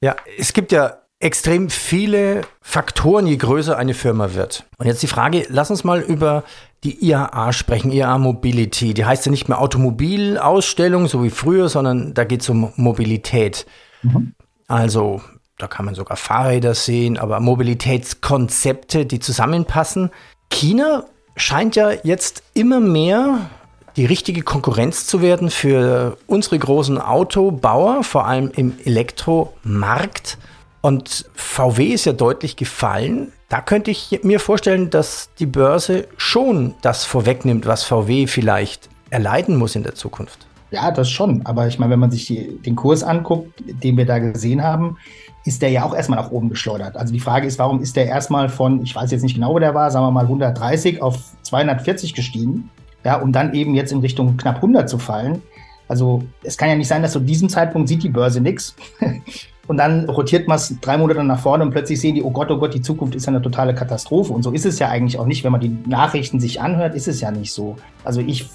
Ja, 0.00 0.16
es 0.38 0.52
gibt 0.52 0.72
ja 0.72 0.98
extrem 1.18 1.70
viele 1.70 2.42
Faktoren, 2.60 3.26
je 3.26 3.36
größer 3.36 3.76
eine 3.76 3.94
Firma 3.94 4.34
wird. 4.34 4.64
Und 4.78 4.86
jetzt 4.86 5.02
die 5.02 5.08
Frage, 5.08 5.46
lass 5.48 5.70
uns 5.70 5.84
mal 5.84 6.00
über 6.00 6.42
die 6.84 7.04
IAA 7.04 7.52
sprechen, 7.52 7.92
IAA 7.92 8.18
Mobility. 8.18 8.92
Die 8.94 9.04
heißt 9.04 9.26
ja 9.26 9.30
nicht 9.30 9.48
mehr 9.48 9.60
Automobilausstellung, 9.60 11.06
so 11.06 11.22
wie 11.22 11.30
früher, 11.30 11.68
sondern 11.68 12.14
da 12.14 12.24
geht 12.24 12.42
es 12.42 12.48
um 12.48 12.72
Mobilität. 12.76 13.66
Mhm. 14.02 14.34
Also 14.66 15.22
da 15.62 15.68
kann 15.68 15.84
man 15.84 15.94
sogar 15.94 16.16
Fahrräder 16.16 16.74
sehen, 16.74 17.16
aber 17.16 17.38
Mobilitätskonzepte, 17.38 19.06
die 19.06 19.20
zusammenpassen. 19.20 20.10
China 20.50 21.04
scheint 21.36 21.76
ja 21.76 21.92
jetzt 22.02 22.42
immer 22.52 22.80
mehr 22.80 23.48
die 23.94 24.04
richtige 24.04 24.42
Konkurrenz 24.42 25.06
zu 25.06 25.22
werden 25.22 25.50
für 25.50 26.16
unsere 26.26 26.58
großen 26.58 26.98
Autobauer, 26.98 28.02
vor 28.02 28.26
allem 28.26 28.50
im 28.56 28.74
Elektromarkt. 28.84 30.36
Und 30.80 31.30
VW 31.34 31.86
ist 31.92 32.06
ja 32.06 32.12
deutlich 32.12 32.56
gefallen. 32.56 33.32
Da 33.48 33.60
könnte 33.60 33.92
ich 33.92 34.20
mir 34.24 34.40
vorstellen, 34.40 34.90
dass 34.90 35.30
die 35.38 35.46
Börse 35.46 36.08
schon 36.16 36.74
das 36.82 37.04
vorwegnimmt, 37.04 37.66
was 37.66 37.84
VW 37.84 38.26
vielleicht 38.26 38.88
erleiden 39.10 39.56
muss 39.56 39.76
in 39.76 39.84
der 39.84 39.94
Zukunft. 39.94 40.48
Ja, 40.72 40.90
das 40.90 41.08
schon. 41.08 41.44
Aber 41.44 41.68
ich 41.68 41.78
meine, 41.78 41.92
wenn 41.92 42.00
man 42.00 42.10
sich 42.10 42.26
die, 42.26 42.58
den 42.62 42.74
Kurs 42.74 43.04
anguckt, 43.04 43.62
den 43.64 43.96
wir 43.96 44.06
da 44.06 44.18
gesehen 44.18 44.64
haben, 44.64 44.96
ist 45.44 45.62
der 45.62 45.70
ja 45.70 45.84
auch 45.84 45.94
erstmal 45.94 46.20
nach 46.20 46.30
oben 46.30 46.48
geschleudert. 46.48 46.96
Also 46.96 47.12
die 47.12 47.20
Frage 47.20 47.46
ist, 47.46 47.58
warum 47.58 47.80
ist 47.80 47.96
der 47.96 48.06
erstmal 48.06 48.48
von, 48.48 48.82
ich 48.82 48.94
weiß 48.94 49.10
jetzt 49.10 49.22
nicht 49.22 49.34
genau, 49.34 49.54
wo 49.54 49.58
der 49.58 49.74
war, 49.74 49.90
sagen 49.90 50.06
wir 50.06 50.10
mal 50.10 50.24
130 50.24 51.02
auf 51.02 51.18
240 51.42 52.14
gestiegen, 52.14 52.70
ja, 53.04 53.16
um 53.16 53.32
dann 53.32 53.52
eben 53.54 53.74
jetzt 53.74 53.92
in 53.92 53.98
Richtung 53.98 54.36
knapp 54.36 54.56
100 54.56 54.88
zu 54.88 54.98
fallen. 54.98 55.42
Also 55.88 56.22
es 56.42 56.56
kann 56.56 56.68
ja 56.68 56.76
nicht 56.76 56.88
sein, 56.88 57.02
dass 57.02 57.12
zu 57.12 57.20
diesem 57.20 57.48
Zeitpunkt 57.48 57.88
sieht 57.88 58.02
die 58.02 58.08
Börse 58.08 58.40
nichts 58.40 58.76
und 59.66 59.76
dann 59.76 60.08
rotiert 60.08 60.46
man 60.46 60.56
es 60.56 60.74
drei 60.80 60.96
Monate 60.96 61.24
nach 61.24 61.40
vorne 61.40 61.64
und 61.64 61.70
plötzlich 61.70 62.00
sehen 62.00 62.14
die, 62.14 62.22
oh 62.22 62.30
Gott, 62.30 62.50
oh 62.50 62.58
Gott, 62.58 62.72
die 62.72 62.80
Zukunft 62.80 63.14
ist 63.16 63.26
ja 63.26 63.30
eine 63.30 63.42
totale 63.42 63.74
Katastrophe. 63.74 64.32
Und 64.32 64.42
so 64.42 64.52
ist 64.52 64.64
es 64.64 64.78
ja 64.78 64.88
eigentlich 64.88 65.18
auch 65.18 65.26
nicht. 65.26 65.42
Wenn 65.44 65.52
man 65.52 65.60
die 65.60 65.76
Nachrichten 65.86 66.40
sich 66.40 66.60
anhört, 66.60 66.94
ist 66.94 67.08
es 67.08 67.20
ja 67.20 67.30
nicht 67.30 67.52
so. 67.52 67.76
Also 68.04 68.20
ich 68.20 68.48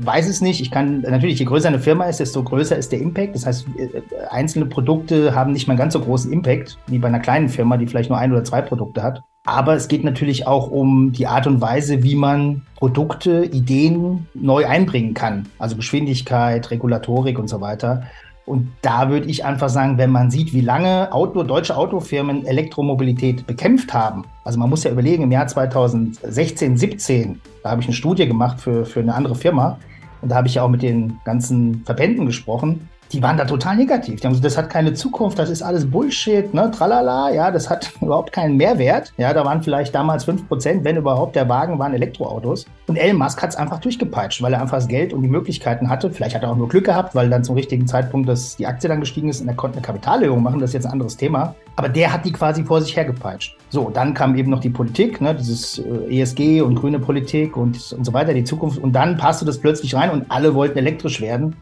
weiß 0.00 0.28
es 0.28 0.40
nicht. 0.40 0.60
Ich 0.60 0.70
kann 0.70 1.00
natürlich, 1.00 1.38
je 1.38 1.44
größer 1.44 1.68
eine 1.68 1.78
Firma 1.78 2.04
ist, 2.04 2.20
desto 2.20 2.42
größer 2.42 2.76
ist 2.76 2.92
der 2.92 3.00
Impact. 3.00 3.34
Das 3.34 3.46
heißt, 3.46 3.66
äh, 3.78 4.02
einzelne 4.30 4.66
Produkte 4.66 5.34
haben 5.34 5.52
nicht 5.52 5.66
mal 5.66 5.72
einen 5.72 5.78
ganz 5.78 5.92
so 5.92 6.00
großen 6.00 6.32
Impact 6.32 6.78
wie 6.86 6.98
bei 6.98 7.08
einer 7.08 7.20
kleinen 7.20 7.48
Firma, 7.48 7.76
die 7.76 7.86
vielleicht 7.86 8.10
nur 8.10 8.18
ein 8.18 8.32
oder 8.32 8.44
zwei 8.44 8.62
Produkte 8.62 9.02
hat. 9.02 9.22
Aber 9.44 9.74
es 9.74 9.88
geht 9.88 10.04
natürlich 10.04 10.46
auch 10.46 10.70
um 10.70 11.12
die 11.12 11.26
Art 11.26 11.46
und 11.46 11.60
Weise, 11.60 12.02
wie 12.02 12.16
man 12.16 12.62
Produkte, 12.76 13.44
Ideen 13.44 14.26
neu 14.34 14.66
einbringen 14.66 15.14
kann. 15.14 15.46
Also 15.58 15.76
Geschwindigkeit, 15.76 16.70
Regulatorik 16.70 17.38
und 17.38 17.48
so 17.48 17.60
weiter. 17.60 18.02
Und 18.48 18.72
da 18.80 19.10
würde 19.10 19.26
ich 19.28 19.44
einfach 19.44 19.68
sagen, 19.68 19.98
wenn 19.98 20.10
man 20.10 20.30
sieht, 20.30 20.54
wie 20.54 20.62
lange 20.62 21.12
Auto, 21.12 21.42
deutsche 21.42 21.76
Autofirmen 21.76 22.46
Elektromobilität 22.46 23.46
bekämpft 23.46 23.92
haben, 23.92 24.24
also 24.42 24.58
man 24.58 24.70
muss 24.70 24.84
ja 24.84 24.90
überlegen, 24.90 25.24
im 25.24 25.30
Jahr 25.30 25.46
2016, 25.46 26.78
17, 26.78 27.40
da 27.62 27.70
habe 27.70 27.82
ich 27.82 27.86
eine 27.86 27.94
Studie 27.94 28.26
gemacht 28.26 28.58
für, 28.58 28.86
für 28.86 29.00
eine 29.00 29.14
andere 29.14 29.34
Firma 29.34 29.78
und 30.22 30.30
da 30.30 30.36
habe 30.36 30.48
ich 30.48 30.54
ja 30.54 30.62
auch 30.62 30.70
mit 30.70 30.80
den 30.80 31.18
ganzen 31.24 31.82
Verbänden 31.84 32.24
gesprochen. 32.24 32.88
Die 33.12 33.22
waren 33.22 33.36
da 33.36 33.44
total 33.44 33.76
negativ. 33.76 34.20
Die 34.20 34.26
haben 34.26 34.32
gesagt, 34.32 34.44
das 34.44 34.58
hat 34.58 34.70
keine 34.70 34.92
Zukunft, 34.94 35.38
das 35.38 35.50
ist 35.50 35.62
alles 35.62 35.90
Bullshit, 35.90 36.52
ne, 36.52 36.70
tralala, 36.70 37.30
ja, 37.32 37.50
das 37.50 37.70
hat 37.70 37.90
überhaupt 38.00 38.32
keinen 38.32 38.56
Mehrwert. 38.56 39.12
Ja, 39.16 39.32
da 39.32 39.44
waren 39.44 39.62
vielleicht 39.62 39.94
damals 39.94 40.26
5%, 40.26 40.84
wenn 40.84 40.96
überhaupt, 40.96 41.36
der 41.36 41.48
Wagen 41.48 41.78
waren 41.78 41.94
Elektroautos. 41.94 42.66
Und 42.86 42.96
Elon 42.96 43.18
Musk 43.18 43.42
hat 43.42 43.50
es 43.50 43.56
einfach 43.56 43.80
durchgepeitscht, 43.80 44.42
weil 44.42 44.52
er 44.52 44.60
einfach 44.60 44.78
das 44.78 44.88
Geld 44.88 45.12
und 45.12 45.22
die 45.22 45.28
Möglichkeiten 45.28 45.88
hatte. 45.88 46.10
Vielleicht 46.10 46.34
hat 46.34 46.42
er 46.42 46.50
auch 46.50 46.56
nur 46.56 46.68
Glück 46.68 46.84
gehabt, 46.84 47.14
weil 47.14 47.30
dann 47.30 47.44
zum 47.44 47.54
richtigen 47.54 47.86
Zeitpunkt 47.86 48.28
das, 48.28 48.56
die 48.56 48.66
Aktie 48.66 48.88
dann 48.88 49.00
gestiegen 49.00 49.28
ist 49.28 49.40
und 49.40 49.48
er 49.48 49.54
konnte 49.54 49.78
eine 49.78 49.86
Kapitalerhöhung 49.86 50.42
machen, 50.42 50.60
das 50.60 50.70
ist 50.70 50.74
jetzt 50.74 50.86
ein 50.86 50.92
anderes 50.92 51.16
Thema. 51.16 51.54
Aber 51.76 51.88
der 51.88 52.12
hat 52.12 52.24
die 52.24 52.32
quasi 52.32 52.64
vor 52.64 52.80
sich 52.80 52.96
hergepeitscht. 52.96 53.56
So, 53.70 53.90
dann 53.90 54.14
kam 54.14 54.34
eben 54.36 54.50
noch 54.50 54.60
die 54.60 54.70
Politik, 54.70 55.20
ne, 55.20 55.34
dieses 55.34 55.78
äh, 55.78 56.20
ESG 56.20 56.62
und 56.62 56.74
grüne 56.74 56.98
Politik 56.98 57.56
und, 57.56 57.92
und 57.92 58.04
so 58.04 58.12
weiter, 58.12 58.34
die 58.34 58.44
Zukunft. 58.44 58.78
Und 58.78 58.92
dann 58.92 59.16
passte 59.16 59.44
das 59.44 59.58
plötzlich 59.58 59.94
rein 59.94 60.10
und 60.10 60.30
alle 60.30 60.54
wollten 60.54 60.78
elektrisch 60.78 61.20
werden. 61.20 61.56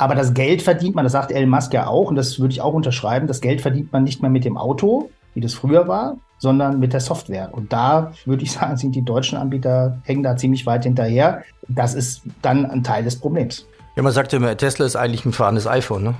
Aber 0.00 0.14
das 0.14 0.32
Geld 0.32 0.62
verdient 0.62 0.94
man, 0.94 1.04
das 1.04 1.12
sagt 1.12 1.30
Elon 1.30 1.50
Musk 1.50 1.74
ja 1.74 1.86
auch, 1.86 2.08
und 2.08 2.16
das 2.16 2.40
würde 2.40 2.52
ich 2.52 2.62
auch 2.62 2.72
unterschreiben, 2.72 3.26
das 3.26 3.42
Geld 3.42 3.60
verdient 3.60 3.92
man 3.92 4.02
nicht 4.02 4.22
mehr 4.22 4.30
mit 4.30 4.46
dem 4.46 4.56
Auto, 4.56 5.10
wie 5.34 5.42
das 5.42 5.52
früher 5.52 5.88
war, 5.88 6.16
sondern 6.38 6.80
mit 6.80 6.94
der 6.94 7.00
Software. 7.00 7.50
Und 7.52 7.70
da 7.70 8.12
würde 8.24 8.42
ich 8.42 8.52
sagen, 8.52 8.78
sind 8.78 8.94
die 8.94 9.02
deutschen 9.02 9.36
Anbieter, 9.36 9.98
hängen 10.04 10.22
da 10.22 10.38
ziemlich 10.38 10.64
weit 10.64 10.84
hinterher. 10.84 11.42
Das 11.68 11.92
ist 11.92 12.22
dann 12.40 12.64
ein 12.64 12.82
Teil 12.82 13.04
des 13.04 13.16
Problems. 13.16 13.66
Ja, 13.94 14.02
man 14.02 14.12
sagt 14.12 14.32
immer, 14.32 14.56
Tesla 14.56 14.86
ist 14.86 14.96
eigentlich 14.96 15.26
ein 15.26 15.34
fahrendes 15.34 15.66
iPhone, 15.66 16.02
ne? 16.02 16.14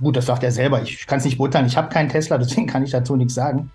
Gut, 0.00 0.16
das 0.16 0.24
sagt 0.24 0.42
er 0.42 0.50
selber. 0.50 0.80
Ich 0.80 1.06
kann 1.06 1.18
es 1.18 1.26
nicht 1.26 1.36
beurteilen. 1.36 1.66
Ich 1.66 1.76
habe 1.76 1.90
keinen 1.90 2.08
Tesla, 2.08 2.38
deswegen 2.38 2.66
kann 2.66 2.84
ich 2.84 2.90
dazu 2.90 3.16
nichts 3.16 3.34
sagen. 3.34 3.70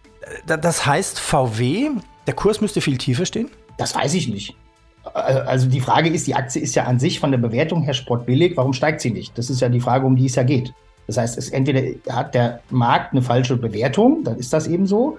Das 0.47 0.87
heißt, 0.87 1.19
VW, 1.19 1.91
der 2.25 2.33
Kurs 2.33 2.61
müsste 2.61 2.81
viel 2.81 2.97
tiefer 2.97 3.27
stehen? 3.27 3.51
Das 3.77 3.93
weiß 3.93 4.15
ich 4.15 4.27
nicht. 4.27 4.55
Also 5.13 5.67
die 5.67 5.79
Frage 5.79 6.09
ist, 6.09 6.27
die 6.27 6.35
Aktie 6.35 6.61
ist 6.61 6.75
ja 6.75 6.83
an 6.83 6.99
sich 6.99 7.19
von 7.19 7.31
der 7.31 7.39
Bewertung 7.39 7.81
her 7.81 7.93
sportbillig, 7.93 8.55
warum 8.55 8.73
steigt 8.73 9.01
sie 9.01 9.11
nicht? 9.11 9.37
Das 9.37 9.49
ist 9.49 9.59
ja 9.59 9.69
die 9.69 9.79
Frage, 9.79 10.05
um 10.05 10.15
die 10.15 10.27
es 10.27 10.35
ja 10.35 10.43
geht. 10.43 10.73
Das 11.07 11.17
heißt, 11.17 11.37
es 11.37 11.49
entweder 11.49 11.81
hat 12.09 12.35
der 12.35 12.61
Markt 12.69 13.11
eine 13.11 13.21
falsche 13.21 13.57
Bewertung, 13.57 14.23
dann 14.23 14.37
ist 14.37 14.53
das 14.53 14.67
eben 14.67 14.85
so, 14.85 15.17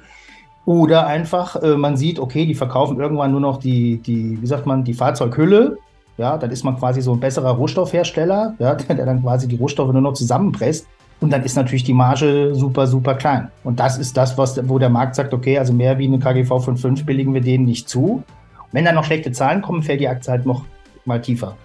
oder 0.65 1.07
einfach 1.07 1.61
äh, 1.61 1.77
man 1.77 1.97
sieht, 1.97 2.21
okay, 2.21 2.47
die 2.47 2.55
verkaufen 2.55 3.01
irgendwann 3.01 3.33
nur 3.33 3.41
noch 3.41 3.59
die, 3.59 3.99
die, 3.99 4.41
wie 4.41 4.47
sagt 4.47 4.67
man, 4.67 4.85
die 4.85 4.95
Fahrzeughülle. 4.95 5.79
Ja, 6.19 6.37
dann 6.37 6.51
ist 6.51 6.63
man 6.63 6.77
quasi 6.77 7.01
so 7.01 7.15
ein 7.15 7.21
besserer 7.21 7.51
Rohstoffhersteller, 7.53 8.55
ja, 8.59 8.75
der 8.89 9.07
dann 9.07 9.23
quasi 9.23 9.49
die 9.49 9.57
Rohstoffe 9.57 9.93
nur 9.93 10.03
noch 10.03 10.13
zusammenpresst. 10.13 10.87
Und 11.21 11.33
dann 11.33 11.43
ist 11.45 11.57
natürlich 11.57 11.85
die 11.85 11.93
Marge 11.93 12.55
super, 12.55 12.87
super 12.87 13.15
klein. 13.15 13.51
Und 13.65 13.81
das 13.81 13.97
ist 13.97 14.17
das, 14.17 14.37
was, 14.37 14.69
wo 14.69 14.79
der 14.79 14.91
Markt 14.91 15.15
sagt, 15.15 15.33
okay, 15.33 15.59
also 15.59 15.73
mehr 15.73 15.99
wie 15.99 16.07
eine 16.07 16.19
KGV 16.19 16.61
von 16.61 16.77
5 16.77 17.07
billigen 17.07 17.33
wir 17.33 17.41
denen 17.41 17.65
nicht 17.65 17.89
zu. 17.89 18.23
Wenn 18.73 18.87
dann 18.87 18.95
noch 18.95 19.05
schlechte 19.05 19.33
Zahlen 19.33 19.61
kommen, 19.61 19.83
fällt 19.83 20.01
die 20.01 20.09
Aktie 20.09 20.33
halt 20.33 20.47
noch 20.47 20.65
mal 21.05 21.21
tiefer. 21.21 21.57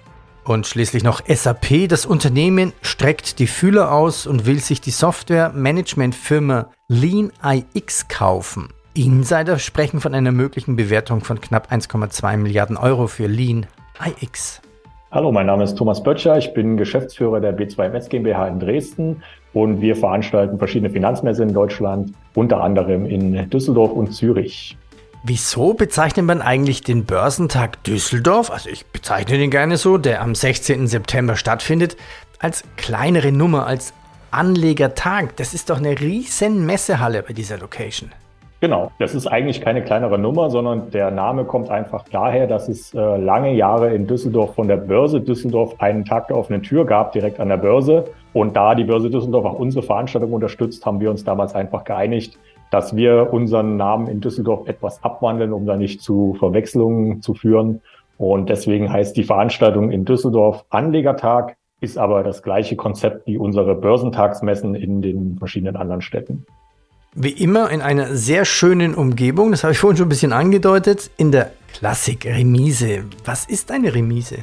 Und 0.43 0.67
schließlich 0.67 1.03
noch 1.03 1.21
SAP. 1.25 1.87
Das 1.89 2.05
Unternehmen 2.05 2.73
streckt 2.81 3.39
die 3.39 3.47
Fühler 3.47 3.91
aus 3.91 4.27
und 4.27 4.45
will 4.45 4.59
sich 4.59 4.81
die 4.81 4.91
Software-Management-Firma 4.91 6.69
LeanIX 6.89 8.07
kaufen. 8.09 8.69
Insider 8.93 9.59
sprechen 9.59 10.01
von 10.01 10.13
einer 10.13 10.31
möglichen 10.31 10.75
Bewertung 10.75 11.21
von 11.21 11.39
knapp 11.39 11.71
1,2 11.71 12.37
Milliarden 12.37 12.77
Euro 12.77 13.07
für 13.07 13.27
LeanIX. 13.27 14.61
Hallo, 15.11 15.31
mein 15.31 15.45
Name 15.45 15.63
ist 15.63 15.75
Thomas 15.75 16.03
Böttcher. 16.03 16.37
Ich 16.37 16.53
bin 16.53 16.75
Geschäftsführer 16.75 17.39
der 17.39 17.57
B2MS 17.57 18.09
GmbH 18.09 18.47
in 18.47 18.59
Dresden 18.59 19.23
und 19.53 19.79
wir 19.79 19.95
veranstalten 19.95 20.57
verschiedene 20.57 20.89
Finanzmessen 20.89 21.49
in 21.49 21.53
Deutschland, 21.53 22.11
unter 22.35 22.61
anderem 22.61 23.05
in 23.05 23.49
Düsseldorf 23.49 23.91
und 23.91 24.11
Zürich. 24.13 24.77
Wieso 25.29 25.73
bezeichnet 25.73 26.25
man 26.25 26.41
eigentlich 26.41 26.83
den 26.83 27.03
Börsentag 27.03 27.83
Düsseldorf, 27.83 28.49
also 28.49 28.69
ich 28.69 28.85
bezeichne 28.85 29.37
den 29.37 29.51
gerne 29.51 29.75
so, 29.75 29.97
der 29.97 30.21
am 30.21 30.33
16. 30.33 30.87
September 30.87 31.35
stattfindet, 31.35 31.97
als 32.39 32.63
kleinere 32.77 33.33
Nummer, 33.33 33.67
als 33.67 33.93
Anlegertag? 34.31 35.35
Das 35.35 35.53
ist 35.53 35.69
doch 35.69 35.79
eine 35.79 35.99
riesen 35.99 36.65
Messehalle 36.65 37.23
bei 37.23 37.33
dieser 37.33 37.57
Location. 37.57 38.13
Genau, 38.61 38.89
das 38.99 39.15
ist 39.15 39.27
eigentlich 39.27 39.59
keine 39.59 39.83
kleinere 39.83 40.17
Nummer, 40.17 40.49
sondern 40.49 40.91
der 40.91 41.11
Name 41.11 41.43
kommt 41.43 41.69
einfach 41.69 42.05
daher, 42.09 42.47
dass 42.47 42.69
es 42.69 42.93
äh, 42.93 43.17
lange 43.17 43.53
Jahre 43.53 43.93
in 43.93 44.07
Düsseldorf 44.07 44.55
von 44.55 44.69
der 44.69 44.77
Börse 44.77 45.19
Düsseldorf 45.19 45.75
einen 45.79 46.05
Tag 46.05 46.29
der 46.29 46.37
offenen 46.37 46.63
Tür 46.63 46.85
gab, 46.85 47.11
direkt 47.11 47.41
an 47.41 47.49
der 47.49 47.57
Börse. 47.57 48.05
Und 48.31 48.55
da 48.55 48.75
die 48.75 48.85
Börse 48.85 49.09
Düsseldorf 49.09 49.43
auch 49.43 49.59
unsere 49.59 49.85
Veranstaltung 49.85 50.31
unterstützt, 50.31 50.85
haben 50.85 51.01
wir 51.01 51.11
uns 51.11 51.25
damals 51.25 51.53
einfach 51.53 51.83
geeinigt, 51.83 52.39
dass 52.71 52.95
wir 52.95 53.31
unseren 53.31 53.77
Namen 53.77 54.07
in 54.07 54.21
Düsseldorf 54.21 54.67
etwas 54.67 55.03
abwandeln, 55.03 55.53
um 55.53 55.65
da 55.65 55.77
nicht 55.77 56.01
zu 56.01 56.35
Verwechslungen 56.39 57.21
zu 57.21 57.33
führen. 57.33 57.81
Und 58.17 58.49
deswegen 58.49 58.91
heißt 58.91 59.15
die 59.15 59.23
Veranstaltung 59.23 59.91
in 59.91 60.05
Düsseldorf 60.05 60.65
Anlegertag, 60.69 61.55
ist 61.79 61.97
aber 61.97 62.23
das 62.23 62.41
gleiche 62.41 62.75
Konzept 62.75 63.27
wie 63.27 63.37
unsere 63.37 63.75
Börsentagsmessen 63.75 64.73
in 64.73 65.01
den 65.01 65.37
verschiedenen 65.37 65.75
anderen 65.75 66.01
Städten. 66.01 66.45
Wie 67.13 67.31
immer 67.31 67.69
in 67.69 67.81
einer 67.81 68.15
sehr 68.15 68.45
schönen 68.45 68.95
Umgebung, 68.95 69.51
das 69.51 69.63
habe 69.63 69.73
ich 69.73 69.79
vorhin 69.79 69.97
schon 69.97 70.07
ein 70.07 70.09
bisschen 70.09 70.33
angedeutet, 70.33 71.09
in 71.17 71.31
der 71.31 71.51
Klassik-Remise. 71.73 73.05
Was 73.25 73.45
ist 73.45 73.71
eine 73.71 73.93
Remise? 73.93 74.37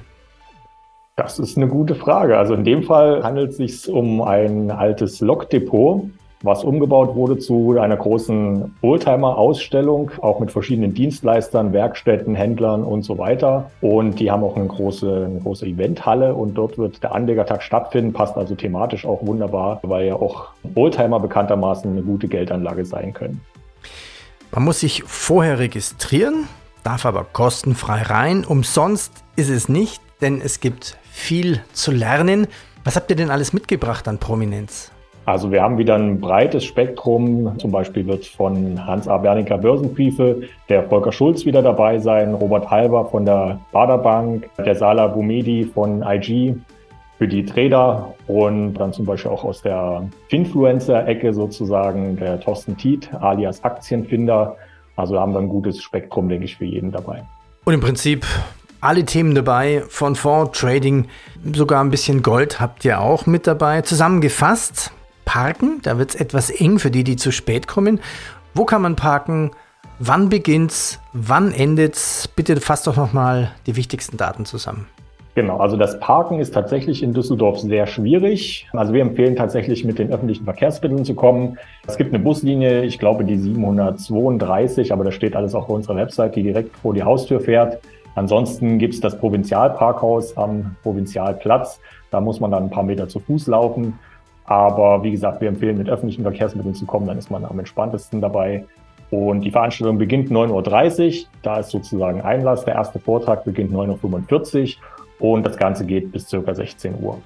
Das 1.17 1.39
ist 1.39 1.57
eine 1.57 1.69
gute 1.69 1.95
Frage. 1.95 2.37
Also 2.37 2.55
in 2.55 2.65
dem 2.65 2.83
Fall 2.83 3.23
handelt 3.23 3.51
es 3.51 3.57
sich 3.59 3.89
um 3.89 4.23
ein 4.23 4.71
altes 4.71 5.21
Lokdepot 5.21 6.11
was 6.45 6.63
umgebaut 6.63 7.15
wurde 7.15 7.39
zu 7.39 7.79
einer 7.79 7.97
großen 7.97 8.75
Oldtimer-Ausstellung, 8.83 10.11
auch 10.21 10.41
mit 10.41 10.53
verschiedenen 10.53 10.93
Dienstleistern, 10.93 11.73
Werkstätten, 11.73 12.35
Händlern 12.35 12.85
und 12.85 13.03
so 13.03 13.17
weiter. 13.17 13.71
Und 13.81 14.21
die 14.21 14.31
haben 14.31 14.45
auch 14.45 14.57
eine 14.57 14.67
große, 14.67 15.27
eine 15.31 15.41
große 15.41 15.67
Eventhalle 15.67 16.35
und 16.35 16.55
dort 16.55 16.77
wird 16.77 17.03
der 17.03 17.15
Anlegertag 17.15 17.63
stattfinden, 17.63 18.13
passt 18.13 18.37
also 18.37 18.55
thematisch 18.55 19.07
auch 19.07 19.25
wunderbar, 19.27 19.81
weil 19.83 20.07
ja 20.07 20.17
auch 20.17 20.49
Oldtimer 20.75 21.19
bekanntermaßen 21.19 21.91
eine 21.91 22.03
gute 22.03 22.29
Geldanlage 22.29 22.85
sein 22.85 23.15
können. 23.15 23.41
Man 24.53 24.65
muss 24.65 24.81
sich 24.81 25.03
vorher 25.05 25.59
registrieren, 25.59 26.47
darf 26.83 27.07
aber 27.07 27.25
kostenfrei 27.25 28.03
rein. 28.03 28.45
Umsonst 28.45 29.13
ist 29.35 29.49
es 29.49 29.71
nicht, 29.71 30.03
denn 30.21 30.43
es 30.43 30.61
gibt 30.61 30.99
viel 31.11 31.63
zu 31.73 31.91
lernen. 31.91 32.47
Was 32.85 32.97
habt 32.97 33.09
ihr 33.09 33.17
denn 33.17 33.31
alles 33.31 33.55
mitgebracht 33.55 34.07
an 34.07 34.19
Prominenz? 34.19 34.91
Also 35.27 35.51
wir 35.51 35.63
haben 35.63 35.79
wieder 35.79 35.95
ein 35.95 36.21
breites 36.21 36.65
Spektrum. 36.65 37.59
Zum 37.59 37.71
Beispiel 37.71 38.07
wird 38.07 38.27
von 38.27 38.85
Hans 38.87 39.09
A. 39.09 39.17
Bernicker 39.19 39.59
Börsenbriefe 39.59 40.43
der 40.69 40.83
Volker 40.85 41.13
Schulz 41.13 41.47
wieder 41.47 41.63
dabei 41.63 41.99
sein, 41.99 42.35
Robert 42.35 42.71
Halber 42.71 43.07
von 43.07 43.25
der 43.25 43.59
Baderbank, 43.73 44.49
der 44.59 44.75
Sala 44.75 45.07
Bumedi 45.07 45.65
von 45.73 46.03
IG 46.03 46.55
für 47.19 47.29
die 47.29 47.45
Trader 47.45 48.13
und 48.27 48.75
dann 48.75 48.93
zum 48.93 49.07
Beispiel 49.07 49.31
auch 49.31 49.45
aus 49.45 49.63
der 49.63 50.09
Finfluencer-Ecke 50.29 51.33
sozusagen 51.33 52.17
der 52.17 52.41
Thorsten 52.41 52.77
Tiet 52.77 53.09
alias 53.15 53.63
Aktienfinder. 53.65 54.57
Also 54.97 55.19
haben 55.19 55.33
wir 55.33 55.41
ein 55.41 55.49
gutes 55.49 55.81
Spektrum, 55.83 56.29
denke 56.29 56.45
ich, 56.45 56.57
für 56.57 56.65
jeden 56.65 56.93
dabei. 56.93 57.23
Und 57.65 57.75
im 57.75 57.81
Prinzip 57.81 58.27
alle 58.81 59.05
Themen 59.05 59.35
dabei, 59.35 59.83
von 59.89 60.15
Fonds, 60.15 60.59
Trading, 60.59 61.07
sogar 61.55 61.83
ein 61.83 61.91
bisschen 61.91 62.23
Gold 62.23 62.61
habt 62.61 62.85
ihr 62.85 63.01
auch 63.01 63.25
mit 63.25 63.47
dabei. 63.47 63.81
Zusammengefasst, 63.81 64.93
parken. 65.25 65.81
Da 65.83 65.99
wird 65.99 66.11
es 66.11 66.21
etwas 66.21 66.51
eng 66.51 66.79
für 66.79 66.91
die, 66.91 67.05
die 67.05 67.17
zu 67.17 67.31
spät 67.31 67.67
kommen. 67.67 68.01
Wo 68.55 68.65
kann 68.65 68.83
man 68.83 68.97
parken? 68.97 69.51
Wann 69.99 70.29
beginnt's? 70.29 71.01
Wann 71.13 71.53
endet's? 71.53 72.29
Bitte 72.29 72.61
fasst 72.61 72.87
doch 72.87 72.97
nochmal 72.97 73.53
die 73.67 73.77
wichtigsten 73.77 74.17
Daten 74.17 74.45
zusammen. 74.45 74.87
Genau, 75.37 75.59
also 75.59 75.77
das 75.77 75.99
Parken 75.99 76.39
ist 76.39 76.55
tatsächlich 76.55 77.03
in 77.03 77.13
Düsseldorf 77.13 77.59
sehr 77.59 77.89
schwierig. 77.89 78.69
Also 78.73 78.93
wir 78.93 79.03
empfehlen 79.03 79.35
tatsächlich 79.35 79.85
mit 79.85 79.99
den 79.99 80.13
öffentlichen 80.13 80.45
Verkehrsmitteln 80.45 81.05
zu 81.05 81.15
kommen. 81.15 81.59
Es 81.89 81.97
gibt 81.97 82.15
eine 82.15 82.23
Buslinie, 82.23 82.85
ich 82.85 83.01
glaube 83.01 83.25
die 83.25 83.37
732, 83.37 84.93
aber 84.93 85.03
das 85.03 85.15
steht 85.15 85.35
alles 85.35 85.57
auch 85.57 85.65
auf 85.65 85.71
unserer 85.71 85.97
Website, 85.97 86.37
die 86.37 86.45
direkt 86.45 86.77
vor 86.77 86.95
die 86.95 87.03
Haustür 87.03 87.41
fährt. 87.41 87.81
Ansonsten 88.15 88.79
gibt 88.79 88.95
es 88.95 89.01
das 89.01 89.19
Provinzialparkhaus 89.19 90.37
am 90.37 90.77
Provinzialplatz. 90.85 91.81
Da 92.13 92.21
muss 92.21 92.39
man 92.39 92.53
dann 92.53 92.65
ein 92.65 92.71
paar 92.71 92.85
Meter 92.85 93.09
zu 93.09 93.19
Fuß 93.19 93.49
laufen. 93.49 93.99
Aber 94.45 95.03
wie 95.03 95.11
gesagt, 95.11 95.41
wir 95.41 95.49
empfehlen, 95.49 95.79
mit 95.79 95.89
öffentlichen 95.89 96.23
Verkehrsmitteln 96.23 96.75
zu 96.75 96.87
kommen, 96.87 97.07
dann 97.07 97.19
ist 97.19 97.31
man 97.31 97.45
am 97.45 97.59
entspanntesten 97.59 98.21
dabei. 98.21 98.65
Und 99.11 99.43
die 99.43 99.51
Veranstaltung 99.51 99.99
beginnt 99.99 100.31
9.30 100.31 101.23
Uhr. 101.23 101.27
Da 101.43 101.61
ist 101.61 101.71
sozusagen 101.71 102.21
Einlass. 102.21 102.65
Der 102.65 102.75
erste 102.75 102.99
Vortrag 102.99 103.45
beginnt 103.45 103.73
9.45 103.73 104.77
Uhr 105.21 105.33
und 105.33 105.47
das 105.47 105.57
Ganze 105.57 105.87
geht 105.87 106.13
bis 106.13 106.31
ca. 106.31 106.55
16 106.55 107.03
Uhr. 107.03 107.21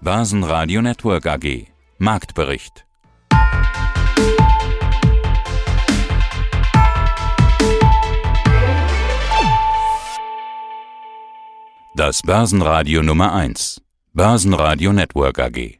Basenradio 0.00 0.82
Network 0.82 1.26
AG. 1.26 1.66
Marktbericht. 1.98 2.86
Das 11.94 12.22
Börsenradio 12.22 13.02
Nummer 13.02 13.34
1. 13.34 13.82
Börsenradio 14.14 14.92
Network 14.92 15.38
AG. 15.38 15.79